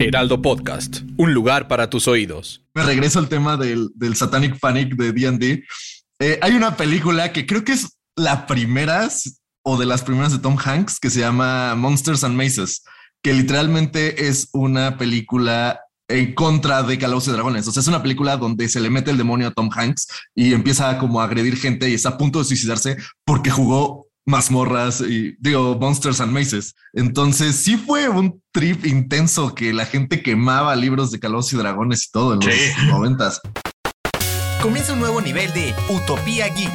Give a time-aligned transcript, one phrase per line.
[0.00, 2.62] Heraldo Podcast, un lugar para tus oídos.
[2.74, 5.64] Me regreso al tema del, del Satanic Panic de D&D.
[6.20, 9.08] Eh, hay una película que creo que es la primera
[9.64, 12.84] o de las primeras de Tom Hanks que se llama Monsters and Mazes,
[13.22, 17.66] que literalmente es una película en contra de Calabozos y Dragones.
[17.66, 20.54] O sea, es una película donde se le mete el demonio a Tom Hanks y
[20.54, 25.34] empieza como a agredir gente y está a punto de suicidarse porque jugó mazmorras y
[25.40, 26.76] digo Monsters and Mazes.
[26.92, 32.06] Entonces sí fue un trip intenso que la gente quemaba libros de Calabozos y Dragones
[32.06, 33.40] y todo en los noventas.
[34.62, 36.72] Comienza un nuevo nivel de Utopía Geek.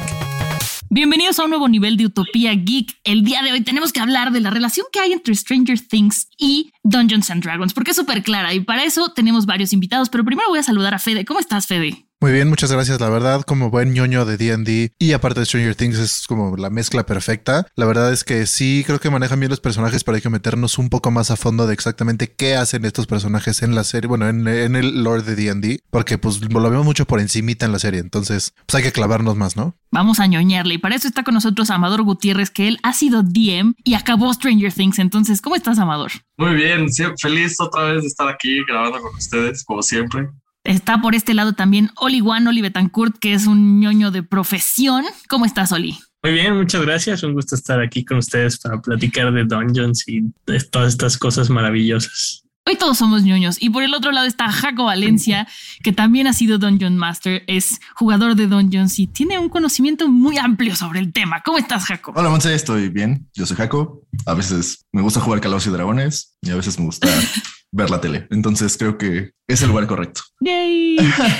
[0.90, 2.98] Bienvenidos a un nuevo nivel de Utopía Geek.
[3.04, 6.28] El día de hoy tenemos que hablar de la relación que hay entre Stranger Things
[6.36, 10.24] y Dungeons and Dragons, porque es súper clara y para eso tenemos varios invitados, pero
[10.24, 11.24] primero voy a saludar a Fede.
[11.24, 12.06] ¿Cómo estás, Fede?
[12.20, 13.00] Muy bien, muchas gracias.
[13.00, 16.70] La verdad, como buen ñoño de D&D y aparte de Stranger Things es como la
[16.70, 17.66] mezcla perfecta.
[17.76, 20.78] La verdad es que sí, creo que manejan bien los personajes, pero hay que meternos
[20.78, 24.26] un poco más a fondo de exactamente qué hacen estos personajes en la serie, bueno,
[24.26, 27.78] en, en el lore de D&D, porque pues lo vemos mucho por encimita en la
[27.78, 29.76] serie, entonces pues hay que clavarnos más, ¿no?
[29.90, 33.22] Vamos a ñoñarle y para eso está con nosotros Amador Gutiérrez, que él ha sido
[33.22, 34.98] DM y acabó Stranger Things.
[34.98, 36.10] Entonces, ¿cómo estás, Amador?
[36.36, 36.86] Muy bien,
[37.20, 40.28] feliz otra vez de estar aquí grabando con ustedes, como siempre.
[40.64, 45.04] Está por este lado también Oli Juan, Oli Betancourt, que es un ñoño de profesión.
[45.28, 45.98] ¿Cómo estás, Oli?
[46.22, 47.22] Muy bien, muchas gracias.
[47.22, 51.50] Un gusto estar aquí con ustedes para platicar de Dungeons y de todas estas cosas
[51.50, 52.44] maravillosas.
[52.66, 53.60] Hoy todos somos ñoños.
[53.60, 55.46] Y por el otro lado está Jaco Valencia,
[55.82, 60.38] que también ha sido Dungeon Master, es jugador de Dungeons y tiene un conocimiento muy
[60.38, 61.42] amplio sobre el tema.
[61.44, 62.14] ¿Cómo estás, Jaco?
[62.16, 63.28] Hola, Monse, estoy bien.
[63.34, 64.06] Yo soy Jaco.
[64.24, 67.06] A veces me gusta jugar Calabozos y Dragones y a veces me gusta
[67.74, 68.26] ver la tele.
[68.30, 70.22] Entonces creo que es el lugar correcto.
[70.40, 70.96] Yay.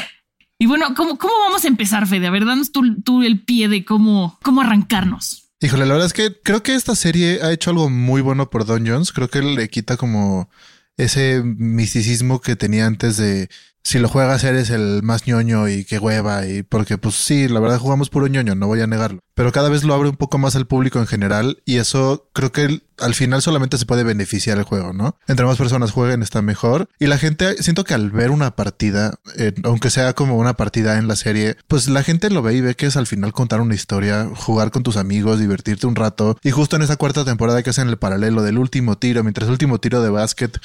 [0.59, 2.27] y bueno, ¿cómo, ¿cómo vamos a empezar, Fede?
[2.27, 5.53] A ver, danos tú, tú el pie de cómo, cómo arrancarnos.
[5.61, 8.67] Híjole, la verdad es que creo que esta serie ha hecho algo muy bueno por
[8.67, 9.13] Dungeons.
[9.13, 10.51] Creo que le quita como
[10.97, 13.49] ese misticismo que tenía antes de
[13.85, 17.61] si lo juegas eres el más ñoño y qué hueva y porque pues sí, la
[17.61, 19.21] verdad jugamos puro ñoño, no voy a negarlo.
[19.35, 22.51] Pero cada vez lo abre un poco más al público en general y eso creo
[22.51, 25.17] que al final solamente se puede beneficiar el juego, ¿no?
[25.27, 29.15] Entre más personas jueguen está mejor y la gente siento que al ver una partida,
[29.37, 32.61] eh, aunque sea como una partida en la serie, pues la gente lo ve y
[32.63, 36.39] ve que es al final contar una historia, jugar con tus amigos, divertirte un rato
[36.43, 39.53] y justo en esa cuarta temporada que hacen el paralelo del último tiro, mientras el
[39.53, 40.59] último tiro de básquet,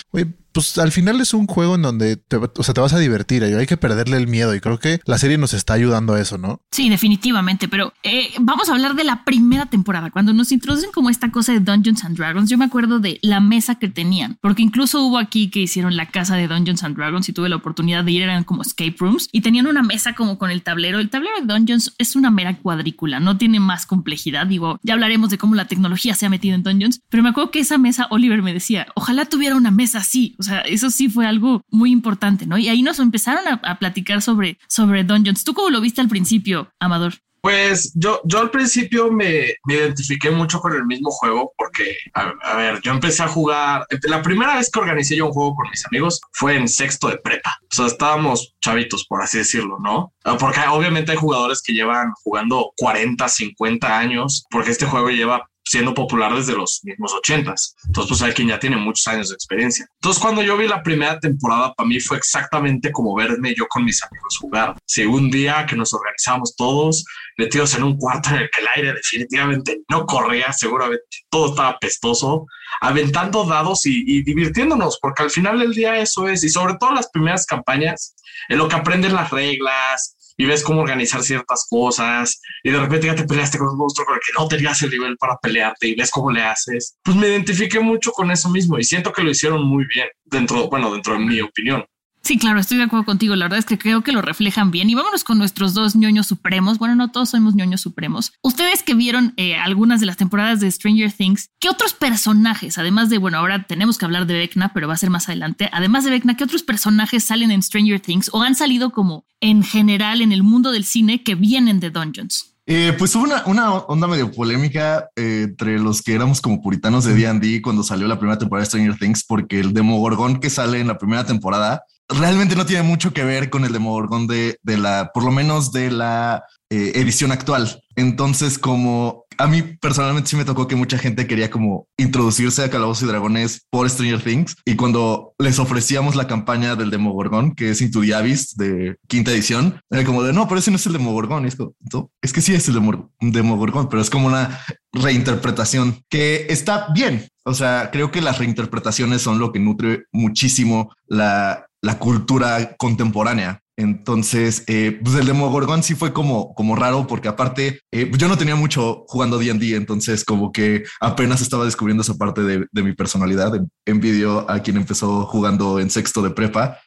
[0.52, 3.09] pues al final es un juego en donde te, o sea, te vas a divertir
[3.30, 6.22] y hay que perderle el miedo y creo que la serie nos está ayudando a
[6.22, 6.62] eso, ¿no?
[6.72, 11.10] Sí, definitivamente, pero eh, vamos a hablar de la primera temporada, cuando nos introducen como
[11.10, 14.62] esta cosa de Dungeons and Dragons, yo me acuerdo de la mesa que tenían, porque
[14.62, 18.04] incluso hubo aquí que hicieron la casa de Dungeons and Dragons y tuve la oportunidad
[18.04, 21.00] de ir, eran como escape rooms y tenían una mesa como con el tablero.
[21.00, 25.30] El tablero de Dungeons es una mera cuadrícula, no tiene más complejidad, digo, ya hablaremos
[25.30, 28.08] de cómo la tecnología se ha metido en Dungeons, pero me acuerdo que esa mesa,
[28.10, 31.92] Oliver me decía, ojalá tuviera una mesa así, o sea, eso sí fue algo muy
[31.92, 32.58] importante, ¿no?
[32.58, 35.44] Y ahí nos empezaron a, a platicar sobre, sobre Dungeons.
[35.44, 37.14] ¿Tú cómo lo viste al principio, Amador?
[37.42, 42.34] Pues yo, yo al principio me, me identifiqué mucho con el mismo juego porque, a,
[42.44, 45.70] a, ver, yo empecé a jugar, la primera vez que organicé yo un juego con
[45.70, 47.58] mis amigos fue en sexto de prepa.
[47.72, 50.14] O sea, estábamos chavitos, por así decirlo, ¿no?
[50.38, 55.94] Porque obviamente hay jugadores que llevan jugando 40, 50 años, porque este juego lleva siendo
[55.94, 57.76] popular desde los mismos ochentas.
[57.86, 59.86] Entonces, pues hay quien ya tiene muchos años de experiencia.
[60.02, 63.86] Entonces, cuando yo vi la primera temporada, para mí fue exactamente como verme yo con
[63.86, 64.76] mis amigos jugar.
[64.88, 67.06] Si un día que nos organizamos todos,
[67.38, 71.78] metidos en un cuarto en el que el aire definitivamente no corría, seguramente todo estaba
[71.78, 72.48] pestoso,
[72.82, 76.96] aventando dados y, y divirtiéndonos, porque al final del día eso es, y sobre todo
[76.96, 78.16] las primeras campañas,
[78.48, 83.08] en lo que aprenden las reglas, y ves cómo organizar ciertas cosas y de repente
[83.08, 85.90] ya te peleaste con un monstruo con el que no tenías el nivel para pelearte
[85.90, 86.96] y ves cómo le haces.
[87.04, 90.70] Pues me identifiqué mucho con eso mismo y siento que lo hicieron muy bien dentro,
[90.70, 91.84] bueno, dentro de mi opinión.
[92.22, 93.36] Sí, claro, estoy de acuerdo contigo.
[93.36, 94.90] La verdad es que creo que lo reflejan bien.
[94.90, 96.78] Y vámonos con nuestros dos ñoños supremos.
[96.78, 98.34] Bueno, no todos somos ñoños supremos.
[98.42, 103.10] Ustedes que vieron eh, algunas de las temporadas de Stranger Things, ¿qué otros personajes, además
[103.10, 106.04] de, bueno, ahora tenemos que hablar de Vecna, pero va a ser más adelante, además
[106.04, 110.22] de Vecna, ¿qué otros personajes salen en Stranger Things o han salido como en general
[110.22, 112.56] en el mundo del cine que vienen de Dungeons?
[112.72, 117.16] Eh, pues hubo una, onda medio polémica eh, entre los que éramos como puritanos de
[117.16, 120.88] D&D cuando salió la primera temporada de Stranger Things, porque el Demogorgon que sale en
[120.88, 125.12] la primera temporada realmente no tiene mucho que ver con el Demogorgon de, de la,
[125.14, 127.82] por lo menos de la eh, edición actual.
[127.96, 132.70] Entonces, como a mí personalmente sí me tocó que mucha gente quería como introducirse a
[132.70, 137.70] Calabozos y Dragones por Stranger Things y cuando les ofrecíamos la campaña del Demogorgon, que
[137.70, 140.86] es Into the Abyss de quinta edición, era como de no, pero ese no es
[140.88, 141.46] el Demogorgon.
[141.46, 144.60] Y es, como, "No, es que sí es el Demo- Demogorgon, pero es como una
[144.92, 147.28] reinterpretación que está bien.
[147.46, 153.62] O sea, creo que las reinterpretaciones son lo que nutre muchísimo la, la cultura contemporánea.
[153.78, 158.38] Entonces, eh, pues el Demogorgon sí fue como, como raro porque aparte eh, yo no
[158.38, 162.94] tenía mucho jugando D&D, entonces como que apenas estaba descubriendo esa parte de, de mi
[162.94, 163.54] personalidad.
[163.86, 166.78] Envidio a quien empezó jugando en sexto de prepa.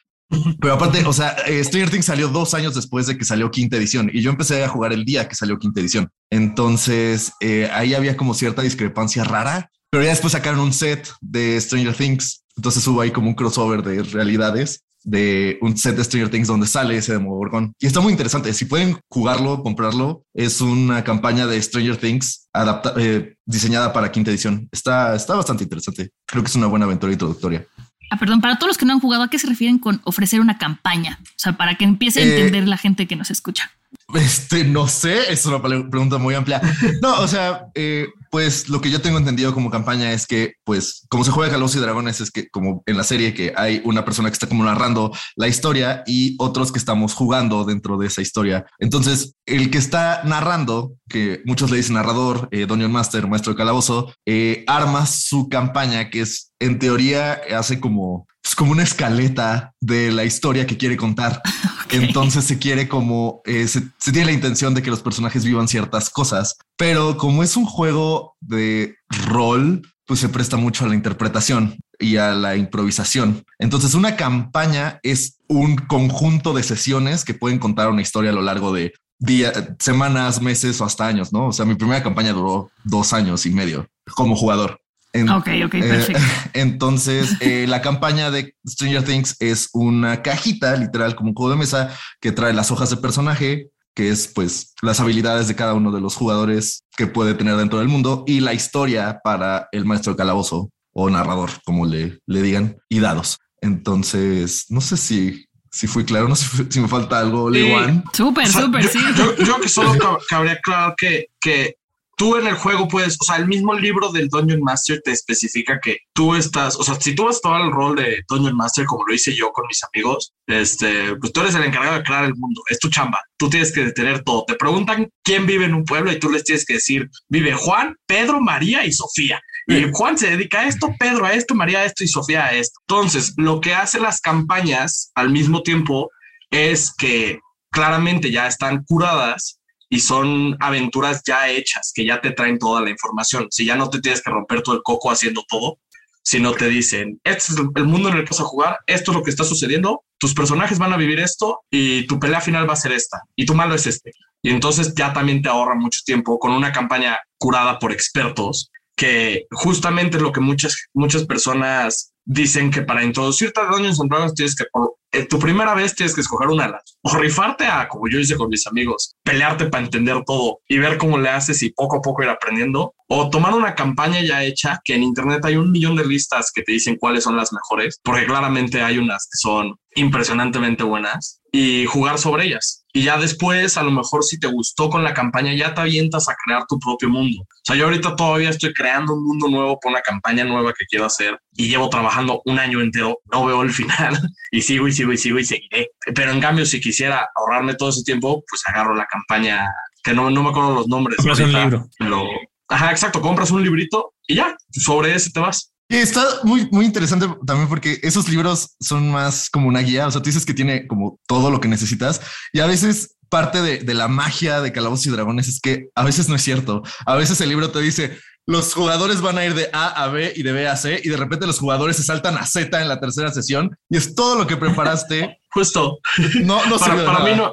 [0.59, 3.77] Pero aparte, o sea, eh, Stranger Things salió dos años después de que salió quinta
[3.77, 6.09] edición y yo empecé a jugar el día que salió quinta edición.
[6.29, 11.59] Entonces eh, ahí había como cierta discrepancia rara, pero ya después sacaron un set de
[11.59, 12.43] Stranger Things.
[12.55, 16.67] Entonces hubo ahí como un crossover de realidades de un set de Stranger Things donde
[16.67, 18.53] sale ese Demogorgon y está muy interesante.
[18.53, 24.31] Si pueden jugarlo, comprarlo, es una campaña de Stranger Things adapta eh, diseñada para quinta
[24.31, 24.69] edición.
[24.71, 26.11] Está, está bastante interesante.
[26.25, 27.65] Creo que es una buena aventura introductoria.
[28.11, 30.39] Ah, perdón, para todos los que no han jugado, ¿a qué se refieren con ofrecer
[30.39, 31.19] una campaña?
[31.21, 33.71] O sea, para que empiece a Eh, entender la gente que nos escucha.
[34.13, 36.61] Este, no sé, es una pregunta muy amplia.
[37.01, 41.05] No, o sea, eh, pues lo que yo tengo entendido como campaña es que, pues,
[41.09, 44.05] como se juega Calabozos y Dragones, es que como en la serie que hay una
[44.05, 48.21] persona que está como narrando la historia y otros que estamos jugando dentro de esa
[48.21, 48.65] historia.
[48.79, 53.57] Entonces, el que está narrando, que muchos le dicen narrador, eh, Dungeon Master, maestro de
[53.57, 59.73] calabozo, eh, arma su campaña, que es en teoría hace como, pues, como una escaleta
[59.79, 61.41] de la historia que quiere contar.
[61.93, 65.67] Entonces se quiere como, eh, se, se tiene la intención de que los personajes vivan
[65.67, 68.95] ciertas cosas, pero como es un juego de
[69.27, 73.43] rol, pues se presta mucho a la interpretación y a la improvisación.
[73.59, 78.41] Entonces una campaña es un conjunto de sesiones que pueden contar una historia a lo
[78.41, 81.47] largo de días, semanas, meses o hasta años, ¿no?
[81.47, 84.79] O sea, mi primera campaña duró dos años y medio como jugador.
[85.13, 86.21] En- Ok, ok, eh, perfecto.
[86.53, 91.57] entonces, eh, la campaña de Stranger Things es una cajita, literal, como un juego de
[91.59, 95.91] mesa, que trae las hojas de personaje, que es pues las habilidades de cada uno
[95.91, 100.13] de los jugadores que puede tener dentro del mundo y la historia para el maestro
[100.13, 103.37] de calabozo o narrador, como le, le digan, y dados.
[103.61, 107.59] Entonces, no sé si, si fui claro, no sé si, si me falta algo, Sí.
[107.59, 108.03] Liwan.
[108.13, 108.99] Súper, O sea, súper, yo, sí.
[109.15, 111.75] Yo, yo que solo cab- cabría aclarar que, que
[112.15, 115.79] tú en el juego puedes, o sea, el mismo libro del Dungeon Master te especifica
[115.79, 118.85] que tú estás, o sea, si tú vas a tomar el rol de Dungeon Master,
[118.85, 122.25] como lo hice yo con mis amigos, este, pues tú eres el encargado de crear
[122.25, 124.45] el mundo, es tu chamba, tú tienes que detener todo.
[124.45, 127.95] Te preguntan quién vive en un pueblo y tú les tienes que decir, vive Juan,
[128.05, 129.41] Pedro, María y Sofía.
[129.65, 132.51] Y Juan se dedica a esto, Pedro a esto, María a esto y Sofía a
[132.51, 132.79] esto.
[132.87, 136.09] Entonces, lo que hace las campañas al mismo tiempo
[136.51, 137.39] es que
[137.71, 139.59] claramente ya están curadas
[139.93, 143.45] y son aventuras ya hechas, que ya te traen toda la información.
[143.51, 145.77] Si ya no te tienes que romper todo el coco haciendo todo,
[146.23, 149.17] sino te dicen, este es el mundo en el que vas a jugar, esto es
[149.17, 152.73] lo que está sucediendo, tus personajes van a vivir esto y tu pelea final va
[152.73, 154.13] a ser esta y tu malo es este.
[154.41, 159.45] Y entonces ya también te ahorra mucho tiempo con una campaña curada por expertos que
[159.51, 164.55] justamente lo que muchas, muchas personas dicen que para introducirte a Dungeons and Dragons tienes
[164.55, 164.65] que,
[165.13, 168.19] eh, tu primera vez tienes que escoger una de las, o rifarte a, como yo
[168.19, 171.97] hice con mis amigos, pelearte para entender todo y ver cómo le haces y poco
[171.97, 175.71] a poco ir aprendiendo, o tomar una campaña ya hecha, que en internet hay un
[175.71, 179.37] millón de listas que te dicen cuáles son las mejores, porque claramente hay unas que
[179.37, 182.83] son impresionantemente buenas, y jugar sobre ellas.
[182.93, 186.27] Y ya después, a lo mejor si te gustó con la campaña, ya te avientas
[186.27, 187.41] a crear tu propio mundo.
[187.41, 190.85] O sea, yo ahorita todavía estoy creando un mundo nuevo por una campaña nueva que
[190.87, 194.19] quiero hacer y llevo trabajando un año entero, no veo el final
[194.51, 195.89] y sigo y sigo y sigo y seguiré.
[196.15, 199.67] Pero en cambio, si quisiera ahorrarme todo ese tiempo, pues agarro la campaña
[200.03, 201.17] que no, no me acuerdo los nombres.
[201.17, 201.89] Compras un libro.
[201.97, 202.23] Pero,
[202.67, 205.73] ajá, exacto, compras un librito y ya, sobre ese te vas.
[205.89, 210.07] Y está muy, muy interesante también porque esos libros son más como una guía.
[210.07, 213.61] O sea, tú dices que tiene como todo lo que necesitas y a veces parte
[213.61, 216.83] de, de la magia de Calabozos y Dragones es que a veces no es cierto.
[217.05, 220.33] A veces el libro te dice los jugadores van a ir de A a B
[220.35, 222.87] y de B a C y de repente los jugadores se saltan a Z en
[222.87, 225.39] la tercera sesión y es todo lo que preparaste.
[225.51, 225.99] Justo.
[226.41, 227.51] No, no para, para mí no.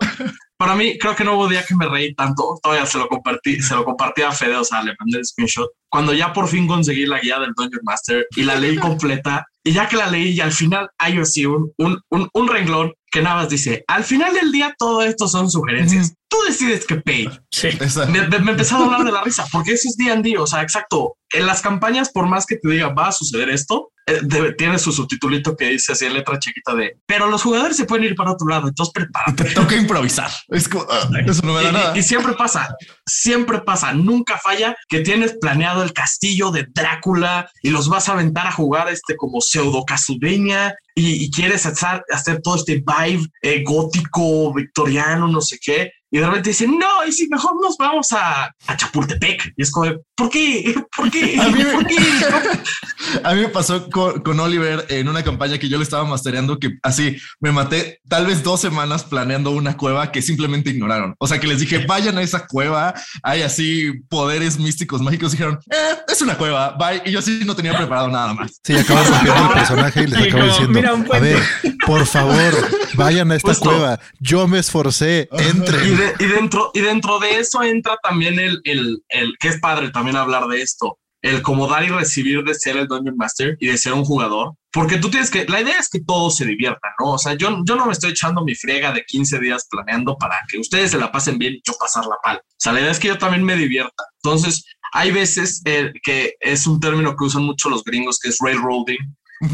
[0.61, 2.59] Para mí, creo que no hubo día que me reí tanto.
[2.62, 5.70] Todavía se lo compartí, se lo compartí a Fede, o sea, le mandé el screenshot.
[5.88, 9.73] Cuando ya por fin conseguí la guía del Dungeon Master y la leí completa, y
[9.73, 13.23] ya que la leí, y al final hay así un, un, un, un renglón que
[13.23, 16.12] nada más dice: al final del día, todo esto son sugerencias.
[16.30, 17.28] Tú decides que pay.
[17.50, 17.68] Sí.
[18.08, 20.62] Me, me, me empezó a hablar de la risa, porque eso es D&D, o sea,
[20.62, 21.16] exacto.
[21.32, 24.78] En las campañas, por más que te diga va a suceder esto, eh, debe- tiene
[24.80, 28.14] su subtitulito que dice así en letra chiquita de, pero los jugadores se pueden ir
[28.16, 29.44] para otro lado, entonces prepárate.
[29.44, 30.30] Te toca improvisar.
[30.49, 31.92] Es como, ah, eso no me da Y- nada.
[31.96, 32.75] Y, y siempre pasa,
[33.06, 38.12] siempre pasa, nunca falla que tienes planeado el castillo de Drácula y los vas a
[38.12, 43.26] aventar a jugar este como pseudo Castlevania y, y quieres hacer, hacer todo este vibe
[43.42, 45.92] eh, gótico, victoriano, no sé qué.
[46.12, 49.52] Y de repente dicen, no, y si mejor nos vamos a, a Chapultepec.
[49.57, 50.75] Y es como, de, ¿por qué?
[50.97, 51.37] ¿Por qué?
[51.40, 51.97] A mí me- ¿Por qué?
[53.25, 56.59] A mí me pasó con, con Oliver en una campaña que yo le estaba mastereando
[56.59, 61.14] que así me maté tal vez dos semanas planeando una cueva que simplemente ignoraron.
[61.19, 62.93] O sea que les dije vayan a esa cueva.
[63.23, 65.33] Hay así poderes místicos mágicos.
[65.33, 66.76] Dijeron eh, es una cueva.
[66.79, 67.02] Bye.
[67.07, 68.61] Y yo sí no tenía preparado nada más.
[68.62, 71.29] Sí, acabo rompiendo el personaje y les Sí, acabo diciendo, mira un a puente".
[71.35, 71.43] ver,
[71.87, 73.71] por favor, vayan a esta Justo.
[73.71, 73.99] cueva.
[74.21, 76.00] Yo me esforcé, Y, entren.
[76.00, 79.90] De- y dentro, y dentro de eso entra también el, el, el que es padre
[79.90, 83.66] también hablar de esto, el como dar y recibir de ser el Dungeon Master y
[83.66, 86.92] de ser un jugador, porque tú tienes que, la idea es que todos se diviertan,
[86.99, 87.12] ¿no?
[87.12, 90.38] O sea, yo, yo no me estoy echando mi friega de 15 días planeando para
[90.49, 92.38] que ustedes se la pasen bien y yo pasar la pal.
[92.38, 94.04] O sea, la idea es que yo también me divierta.
[94.23, 98.38] Entonces, hay veces eh, que es un término que usan mucho los gringos, que es
[98.40, 98.99] railroading,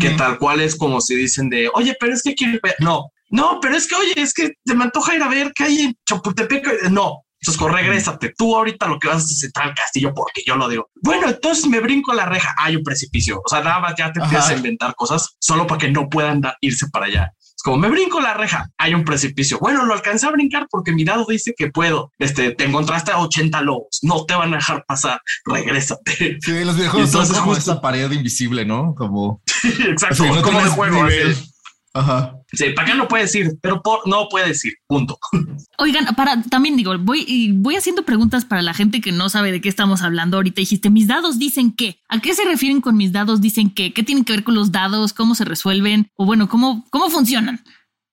[0.00, 3.59] que tal cual es como si dicen de, oye, pero es que quiero no, no,
[3.61, 5.95] pero es que, oye, es que te me antoja ir a ver qué hay en
[6.09, 7.23] Chapultepec, no.
[7.38, 8.33] Entonces, regrésate.
[8.37, 10.88] Tú ahorita lo que vas a hacer es entrar al castillo porque yo lo digo.
[11.02, 12.54] Bueno, entonces me brinco la reja.
[12.59, 13.40] Hay un precipicio.
[13.45, 14.25] O sea, nada más ya te Ajá.
[14.26, 17.33] empiezas a inventar cosas solo para que no puedan dar- irse para allá.
[17.38, 18.68] Es como me brinco la reja.
[18.78, 19.59] Hay un precipicio.
[19.61, 22.11] Bueno, lo alcancé a brincar porque mi dado dice que puedo.
[22.18, 23.99] Este, te encontraste a 80 lobos.
[24.02, 25.21] No te van a dejar pasar.
[25.45, 26.38] Regrésate.
[26.40, 28.95] Sí, los son Entonces, como justo- esa pared invisible, ¿no?
[28.95, 29.42] Como
[29.88, 30.25] Exacto.
[30.25, 31.04] no como de juego.
[31.04, 31.30] nivel.
[31.33, 31.50] así.
[31.95, 32.35] Ajá.
[32.57, 34.73] Sí, para acá no puedes ir, pero por, no puedes ir.
[34.87, 35.19] Punto.
[35.79, 39.53] Oigan, para también digo, voy y voy haciendo preguntas para la gente que no sabe
[39.53, 40.39] de qué estamos hablando.
[40.39, 42.01] Ahorita dijiste, mis dados dicen qué.
[42.09, 43.93] ¿A qué se refieren con mis dados dicen qué?
[43.93, 45.13] ¿Qué tienen que ver con los dados?
[45.13, 46.11] ¿Cómo se resuelven?
[46.17, 47.63] O bueno, ¿cómo, cómo funcionan?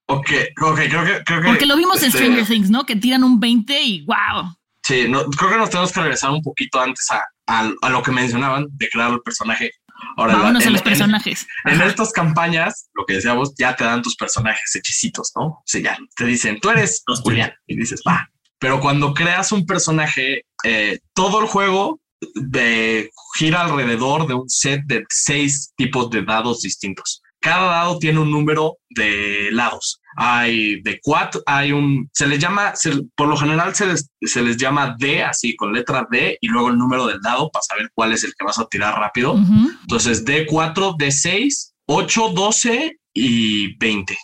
[0.08, 0.30] Ok,
[0.62, 1.24] ok, creo que.
[1.24, 2.86] Creo que Porque lo vimos en este, Stranger Things, ¿no?
[2.86, 4.54] Que tiran un 20 y wow.
[4.86, 8.04] Sí, no, creo que nos tenemos que regresar un poquito antes a, a, a lo
[8.04, 9.72] que mencionaban de crear el personaje.
[10.18, 11.48] Ahora, Vámonos en- a los personajes.
[11.66, 15.46] En, estas campañas, lo que decíamos, ya te dan tus personajes hechicitos, ¿no?
[15.46, 18.30] O sea, ya te dicen, tú eres Julián, y dices, va.
[18.60, 22.00] Pero cuando creas un personaje, eh, todo el juego
[22.36, 27.22] de, gira alrededor de un set de seis tipos de dados distintos.
[27.40, 30.00] Cada dado tiene un número de lados.
[30.16, 34.42] Hay de cuatro, hay un, se les llama, se- por lo general se les, se
[34.42, 37.90] les llama D, así con letra D y luego el número del dado para saber
[37.94, 39.34] cuál es el que vas a tirar rápido.
[39.34, 39.70] Ujú.
[39.82, 44.18] Entonces, D4, D6, 8, 12 y 20.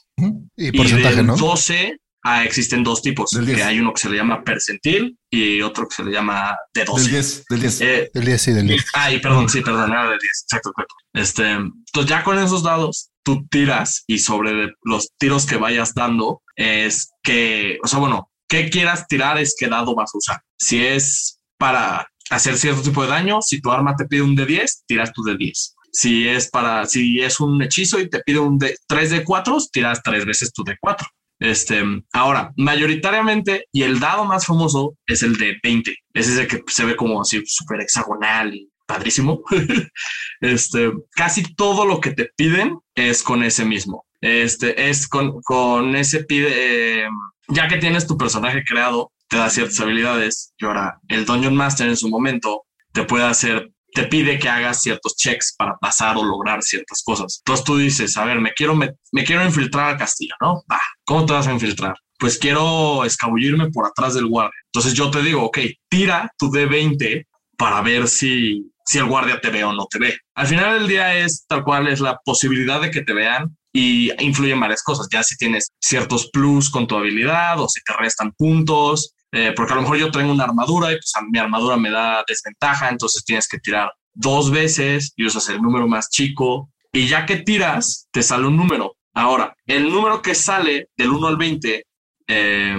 [0.58, 1.36] Y porcentaje, del ¿no?
[1.38, 3.30] 12 ah, existen dos tipos.
[3.32, 3.68] Del Que 10.
[3.68, 6.96] hay uno que se le llama percentil y otro que se le llama D12.
[7.02, 7.82] Del 10, del 10.
[7.82, 8.86] Eh, Del 10 y del 10.
[8.94, 10.96] Ay, perdón, sí, perdón, era de 10, exacto, correcto.
[11.14, 16.42] Este, entonces ya con esos dados, tú tiras y sobre los tiros que vayas dando
[16.56, 20.42] es que, o sea, bueno, qué quieras tirar es qué dado vas a usar.
[20.58, 24.46] Si es para hacer cierto tipo de daño, si tu arma te pide un de
[24.46, 25.76] 10, tiras tu de 10.
[25.92, 29.58] Si es para, si es un hechizo y te pide un de 3 de 4,
[29.72, 31.08] tiras tres veces tu de 4.
[31.40, 31.82] Este,
[32.14, 35.96] ahora, mayoritariamente, y el dado más famoso es el de 20.
[36.14, 39.42] Es ese que se ve como así súper hexagonal y padrísimo.
[40.42, 44.06] este, casi todo lo que te piden es con ese mismo.
[44.22, 47.08] Este, es con, con ese pide, eh,
[47.48, 51.88] ya que tienes tu personaje creado, te da ciertas habilidades y ahora el Dungeon Master
[51.88, 56.24] en su momento te puede hacer te pide que hagas ciertos checks para pasar o
[56.24, 57.42] lograr ciertas cosas.
[57.44, 60.64] Entonces tú dices, a ver, me quiero, me, me quiero infiltrar al castillo, ¿no?
[60.72, 61.96] Va, ¿cómo te vas a infiltrar?
[62.18, 64.60] Pues quiero escabullirme por atrás del guardia.
[64.74, 67.26] Entonces yo te digo, ok, tira tu D20
[67.58, 70.18] para ver si, si el guardia te ve o no te ve.
[70.36, 74.12] Al final del día es tal cual es la posibilidad de que te vean y
[74.24, 75.08] influyen varias cosas.
[75.12, 79.74] Ya si tienes ciertos plus con tu habilidad o si te restan puntos, eh, porque
[79.74, 82.90] a lo mejor yo tengo una armadura y pues a mi armadura me da desventaja,
[82.90, 87.38] entonces tienes que tirar dos veces y usas el número más chico y ya que
[87.38, 88.96] tiras, te sale un número.
[89.14, 91.84] Ahora, el número que sale del 1 al 20
[92.28, 92.76] eh,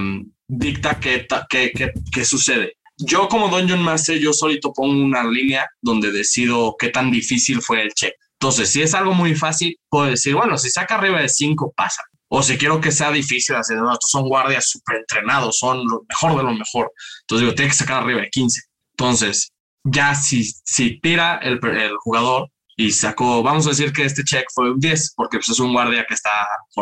[0.49, 2.75] dicta qué, qué, qué- qué sucede.
[2.99, 7.83] Yo como Dungeon Master, yo solito pongo una línea donde decido qué tan difícil fue
[7.83, 8.13] el check.
[8.39, 12.03] Entonces, si es algo muy fácil, puedo decir, bueno, si saca arriba de 5, pasa.
[12.33, 16.05] O si quiero que sea difícil, así, no, estos son guardias súper entrenados, son lo
[16.09, 16.93] mejor de lo mejor.
[17.23, 18.61] Entonces digo, tiene que sacar arriba de 15.
[18.93, 19.51] Entonces,
[19.83, 21.59] ya si, si tira el,
[21.99, 25.59] jugador y sacó, vamos a decir que este check fue un 10, porque pues, es
[25.59, 26.31] un guardia que está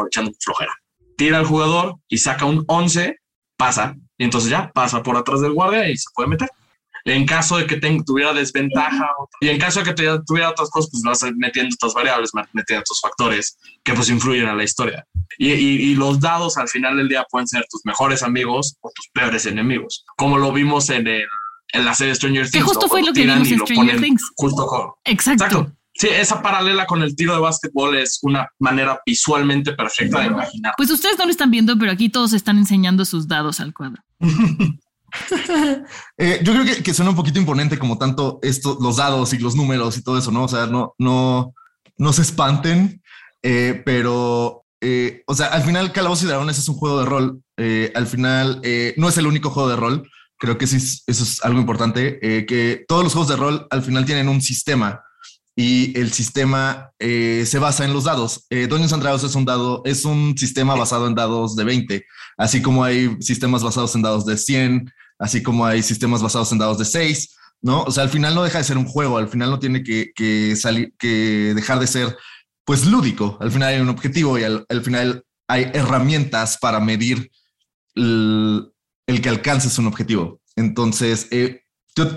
[0.06, 0.72] echando flojera.
[1.16, 3.16] Tira el jugador y saca un 11,
[3.56, 3.96] pasa.
[4.18, 6.48] y entonces ya pasa por atrás del guardia y se puede meter.
[7.04, 9.08] En caso de que tuviera desventaja
[9.40, 13.00] y en caso de que tuviera otras cosas, pues vas metiendo otras variables, metiendo otros
[13.00, 15.06] factores que pues influyen a la historia.
[15.38, 19.08] Y, y, los dados al final del día pueden ser tus mejores amigos o tus
[19.12, 21.26] peores enemigos, como lo vimos en, el,
[21.72, 22.64] en la serie Stranger Things.
[22.64, 24.22] Que justo fue lo que vimos en Stranger Things.
[24.36, 25.44] Justo con, exacto.
[25.44, 25.72] exacto.
[25.98, 30.74] Sí, esa paralela con el tiro de básquetbol es una manera visualmente perfecta de imaginar.
[30.76, 34.00] Pues ustedes no lo están viendo, pero aquí todos están enseñando sus dados al cuadro.
[36.18, 39.38] Eh, yo creo que, que, suena un poquito imponente como tanto esto, los dados y
[39.38, 40.44] los números y todo eso, ¿no?
[40.44, 41.54] O sea, no, no,
[41.96, 43.00] no se espanten,
[43.42, 47.42] eh, pero, eh, o sea, al final Calabozos y Dragones es un juego de rol.
[47.94, 48.60] al final
[48.96, 50.10] no es el único juego de rol.
[50.38, 54.04] Creo que sí, eso es algo importante, que todos los juegos de rol al final
[54.04, 55.00] tienen un sistema
[55.60, 58.46] y el sistema eh, se basa en los dados.
[58.48, 62.62] Eh, Dungeons and es un dado, es un sistema basado en dados de 20, así
[62.62, 64.88] como hay sistemas basados en dados de 100,
[65.18, 67.82] así como hay sistemas basados en dados de 6, ¿no?
[67.82, 70.54] O sea, al final no deja de ser un juego, al final no tiene que,
[70.54, 72.16] salir, que dejar de ser,
[72.64, 73.36] pues, lúdico.
[73.40, 77.32] Al final hay un objetivo y al, final hay herramientas para medir
[77.96, 78.72] el,
[79.08, 80.40] que alcances un objetivo.
[80.54, 81.62] Entonces, eh,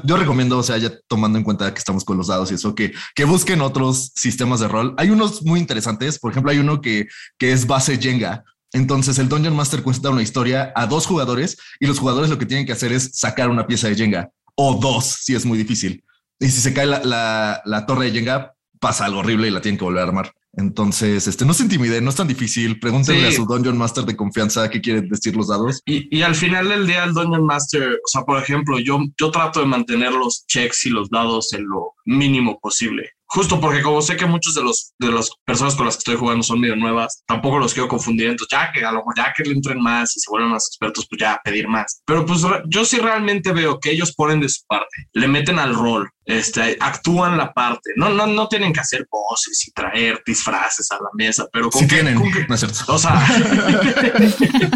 [0.03, 2.75] yo, recomiendo, o sea, ya tomando en cuenta que estamos con los dados y eso,
[2.75, 4.93] que, que busquen otros sistemas de rol.
[4.97, 6.19] Hay unos muy interesantes.
[6.19, 7.07] Por ejemplo, hay uno que,
[7.37, 8.43] que es base Jenga.
[8.73, 12.45] Entonces el Dungeon Master cuenta una historia a dos jugadores y los jugadores lo que
[12.45, 16.03] tienen que hacer es sacar una pieza de Jenga o dos si es muy difícil.
[16.39, 19.61] Y si se cae la, la, la torre de Jenga, pasa algo horrible y la
[19.61, 20.33] tienen que volver a armar.
[20.53, 22.79] Entonces, este, no se intimiden, no es tan difícil.
[22.79, 25.81] Pregúntenle a su Dungeon Master de confianza qué quieren decir los dados.
[25.85, 29.31] Y, y, al final del día, el Dungeon Master, o sea, por ejemplo, yo, yo
[29.31, 33.11] trato de mantener los checks y los dados en lo mínimo posible.
[33.33, 36.15] Justo porque como sé que muchos de los de las personas con las que estoy
[36.17, 38.27] jugando son medio nuevas, tampoco los quiero confundir.
[38.27, 40.67] Entonces, ya que a lo mejor ya que le entren más y se vuelvan más
[40.67, 42.01] expertos, pues ya pedir más.
[42.05, 45.73] Pero pues yo sí realmente veo que ellos ponen de su parte, le meten al
[45.73, 47.91] rol, este, actúan la parte.
[47.95, 51.87] No, no, no tienen que hacer voces y traer disfraces a la mesa, pero con
[51.87, 52.69] tienen, o sea,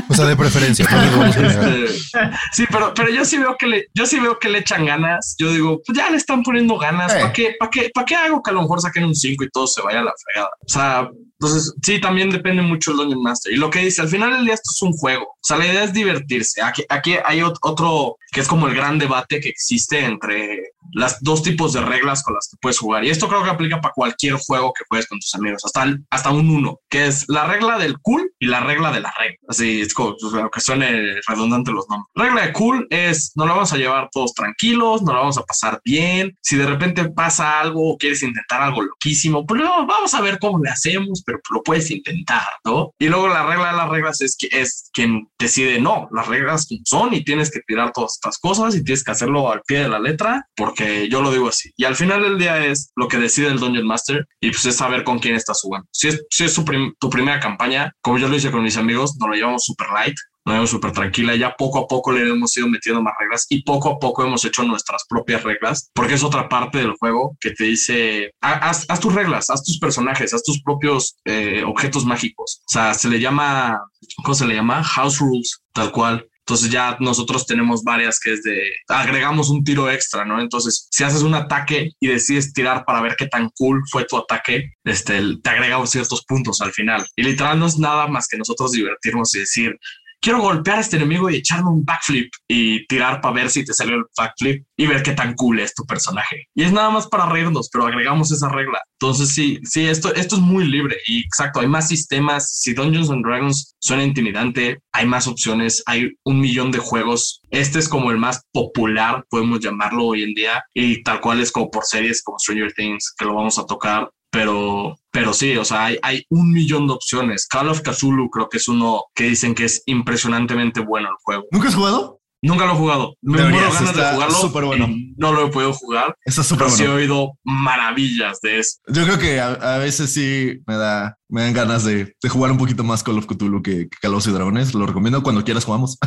[0.10, 0.86] o sea, de preferencia.
[0.86, 4.86] Este, sí, pero, pero yo sí veo que le, yo sí veo que le echan
[4.86, 5.36] ganas.
[5.38, 7.14] Yo digo, pues ya le están poniendo ganas.
[7.14, 7.34] ¿Para eh.
[7.34, 9.68] qué, para qué, para qué hago que a lo mejor saquen un 5 y todo
[9.68, 10.52] se vaya a la fregada.
[10.66, 13.54] O sea, entonces sí, también depende mucho el Dungeon Master.
[13.54, 15.26] Y lo que dice, al final del día esto es un juego.
[15.26, 16.62] O sea, la idea es divertirse.
[16.62, 21.44] Aquí, aquí hay otro que es como el gran debate que existe entre las dos
[21.44, 23.04] tipos de reglas con las que puedes jugar.
[23.04, 26.32] Y esto creo que aplica para cualquier juego que juegues con tus amigos, hasta, hasta
[26.32, 29.38] un uno, que es la regla del cool y la regla de la regla.
[29.48, 30.16] Así es como
[30.52, 32.12] que suene redundante los nombres.
[32.16, 35.44] Regla de cool es no lo vamos a llevar todos tranquilos, no lo vamos a
[35.44, 36.36] pasar bien.
[36.42, 40.40] Si de repente pasa algo o quieres intentar algo loquísimo, pues no, vamos a ver
[40.40, 42.92] cómo le hacemos, pero lo puedes intentar, ¿no?
[43.00, 46.68] Y luego la regla de las reglas es que es quien decide, no, las reglas
[46.84, 49.90] son y tienes que tirar todas estas cosas y tienes que hacerlo al pie de
[49.90, 51.72] la letra porque yo lo digo así.
[51.78, 54.76] Y al final del día es lo que decide el Dungeon Master y pues es
[54.76, 55.88] saber con quién estás jugando.
[55.92, 59.30] Si es, si es tu primera campaña, como yo lo hice con mis amigos, nos
[59.30, 61.36] lo llevamos super light, nos llevamos súper tranquila.
[61.36, 64.44] Ya poco a poco le hemos ido metiendo más reglas y poco a poco hemos
[64.44, 69.14] hecho nuestras propias reglas, porque es otra parte del juego que te dice, haz, tus
[69.14, 72.62] reglas, haz tus personajes, haz tus propios eh, objetos mágicos.
[72.68, 73.80] O sea, se le llama,
[74.24, 74.84] ¿cómo se le llama?
[74.84, 76.28] House rules, tal cual.
[76.48, 80.40] Entonces ya nosotros tenemos varias que es de agregamos un tiro extra, ¿no?
[80.40, 84.16] Entonces, si haces un ataque y decides tirar para ver qué tan cool fue tu
[84.16, 87.04] ataque, este, te agregamos ciertos puntos al final.
[87.16, 89.76] Y literal no es nada más que nosotros divertirnos y decir,
[90.22, 93.74] quiero golpear a este enemigo y echarme un backflip y tirar para ver si te
[93.74, 96.48] salió el backflip y ver qué tan cool es tu personaje.
[96.56, 98.82] Y es nada más para reírnos, pero agregamos esa regla.
[99.00, 102.60] Entonces sí, sí, esto, esto es muy libre y exacto, hay más sistemas.
[102.60, 107.42] Si Dungeons and Dragons suena intimidante, hay más opciones, hay un millón de juegos.
[107.52, 111.52] Este es como el más popular, podemos llamarlo hoy en día, y tal cual es
[111.52, 115.64] como por series como Stranger Things, que lo vamos a tocar pero, pero sí, o
[115.64, 117.48] sea, hay, hay, un millón de opciones.
[117.48, 121.46] Call of Cthulhu creo que es uno que dicen que es impresionantemente bueno el juego.
[121.52, 122.20] ¿Nunca has jugado?
[122.42, 123.16] Nunca lo he jugado.
[123.22, 124.36] Me muero ganas de jugarlo.
[124.36, 124.90] Súper bueno.
[125.16, 126.16] No lo he podido jugar.
[126.26, 126.78] Está súper bueno.
[126.78, 128.78] Sí he oído maravillas de eso.
[128.88, 132.58] Yo creo que a, veces sí me da, me dan ganas de, de, jugar un
[132.58, 134.76] poquito más Call of Cthulhu que, que Call of Dragones.
[134.76, 135.98] Lo recomiendo cuando quieras jugamos.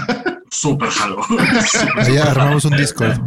[0.51, 1.23] Súper jalo.
[1.97, 3.19] Allá armamos un Discord.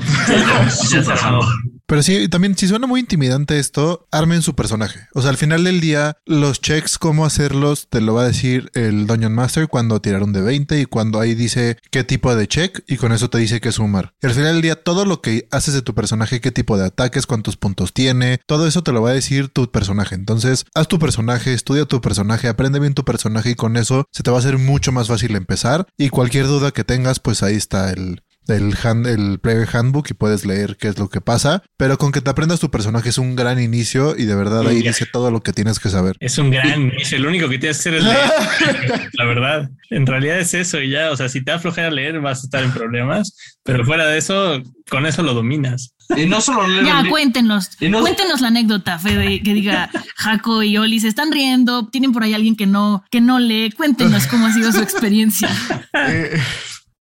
[0.69, 1.41] Súper jalo.
[1.91, 5.09] Pero sí, también si suena muy intimidante esto, armen su personaje.
[5.13, 8.71] O sea, al final del día, los checks, cómo hacerlos, te lo va a decir
[8.75, 12.81] el Dungeon Master cuando tiraron de 20 y cuando ahí dice qué tipo de check
[12.87, 14.13] y con eso te dice qué sumar.
[14.21, 16.85] Y al final del día, todo lo que haces de tu personaje, qué tipo de
[16.85, 20.15] ataques, cuántos puntos tiene, todo eso te lo va a decir tu personaje.
[20.15, 24.23] Entonces, haz tu personaje, estudia tu personaje, aprende bien tu personaje y con eso se
[24.23, 25.87] te va a hacer mucho más fácil empezar.
[25.97, 30.13] Y cualquier duda que tengas, pues ahí está el, el, hand, el Player Handbook y
[30.13, 31.63] puedes leer qué es lo que pasa.
[31.77, 34.81] Pero con que te aprendas tu personaje es un gran inicio y de verdad ahí
[34.81, 36.15] dice todo lo que tienes que saber.
[36.19, 37.19] Es un gran inicio.
[37.19, 39.09] Lo único que tienes que hacer es leer.
[39.13, 41.11] la verdad, en realidad es eso y ya.
[41.11, 43.35] O sea, si te afloja a leer, vas a estar en problemas.
[43.63, 45.93] Pero fuera de eso, con eso lo dominas.
[46.17, 47.69] Y no solo leer Ya, cuéntenos.
[47.79, 51.87] Y no- Cuéntenos la anécdota, Fede, que diga Jaco y Oli se están riendo.
[51.89, 53.71] Tienen por ahí alguien que no, que no lee.
[53.71, 55.49] Cuéntenos cómo ha sido su experiencia.
[55.93, 56.37] Eh,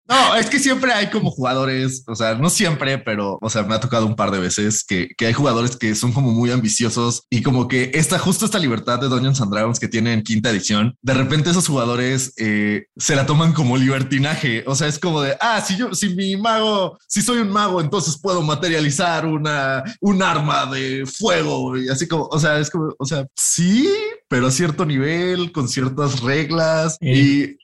[0.08, 3.76] no, es que siempre hay como jugadores, o sea, no siempre, pero, o sea, me
[3.76, 7.24] ha tocado un par de veces que, que hay jugadores que son como muy ambiciosos
[7.30, 10.50] y como que esta, justo esta libertad de Dungeons and Dragons que tiene en quinta
[10.50, 14.64] edición, de repente esos jugadores eh, se la toman como libertinaje.
[14.68, 17.82] O sea, es como de, ah, si yo, si mi mago, si soy un mago,
[17.82, 22.94] entonces puedo materializar una, un arma de fuego y así como, o sea, es como,
[22.98, 23.90] o sea, sí,
[24.30, 27.58] pero a cierto nivel, con ciertas reglas y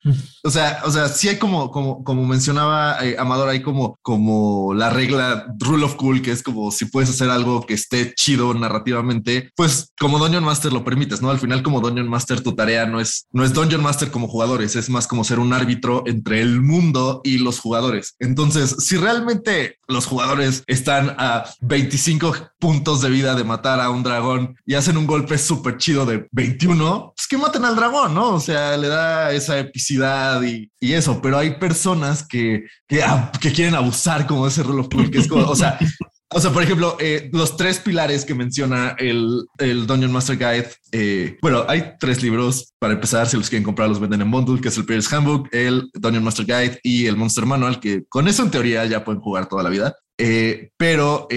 [0.43, 4.73] o sea, o sea, sí hay como, como, como mencionaba eh, Amador, hay como, como
[4.73, 8.51] la regla rule of cool, que es como si puedes hacer algo que esté chido
[8.55, 11.29] narrativamente, pues como Dungeon Master lo permites, ¿no?
[11.29, 14.75] Al final, como Dungeon Master, tu tarea no es, no es Dungeon Master como jugadores,
[14.75, 18.15] es más como ser un árbitro entre el mundo y los jugadores.
[18.19, 24.01] Entonces, si realmente los jugadores están a 25 puntos de vida de matar a un
[24.01, 28.29] dragón y hacen un golpe súper chido de 21, pues que maten al dragón, ¿no?
[28.29, 32.65] O sea, le da esa epicidad y, y eso, pero hay personas que,
[33.05, 35.77] ah, que quieren abusar como ese rule of cool, que es como, o sea,
[36.35, 40.69] o sea, por ejemplo, eh, los tres pilares que menciona el, el Dungeon Master Guide.
[40.91, 43.27] eh, bueno, hay tres libros para empezar.
[43.27, 46.23] Si los quieren comprar, los venden en bundle, que es el Player's Handbook, el Dungeon
[46.23, 49.63] Master Guide y el Monster Manual, que con eso en teoría ya pueden jugar toda
[49.63, 49.95] la vida.
[50.17, 51.27] Eh, pero,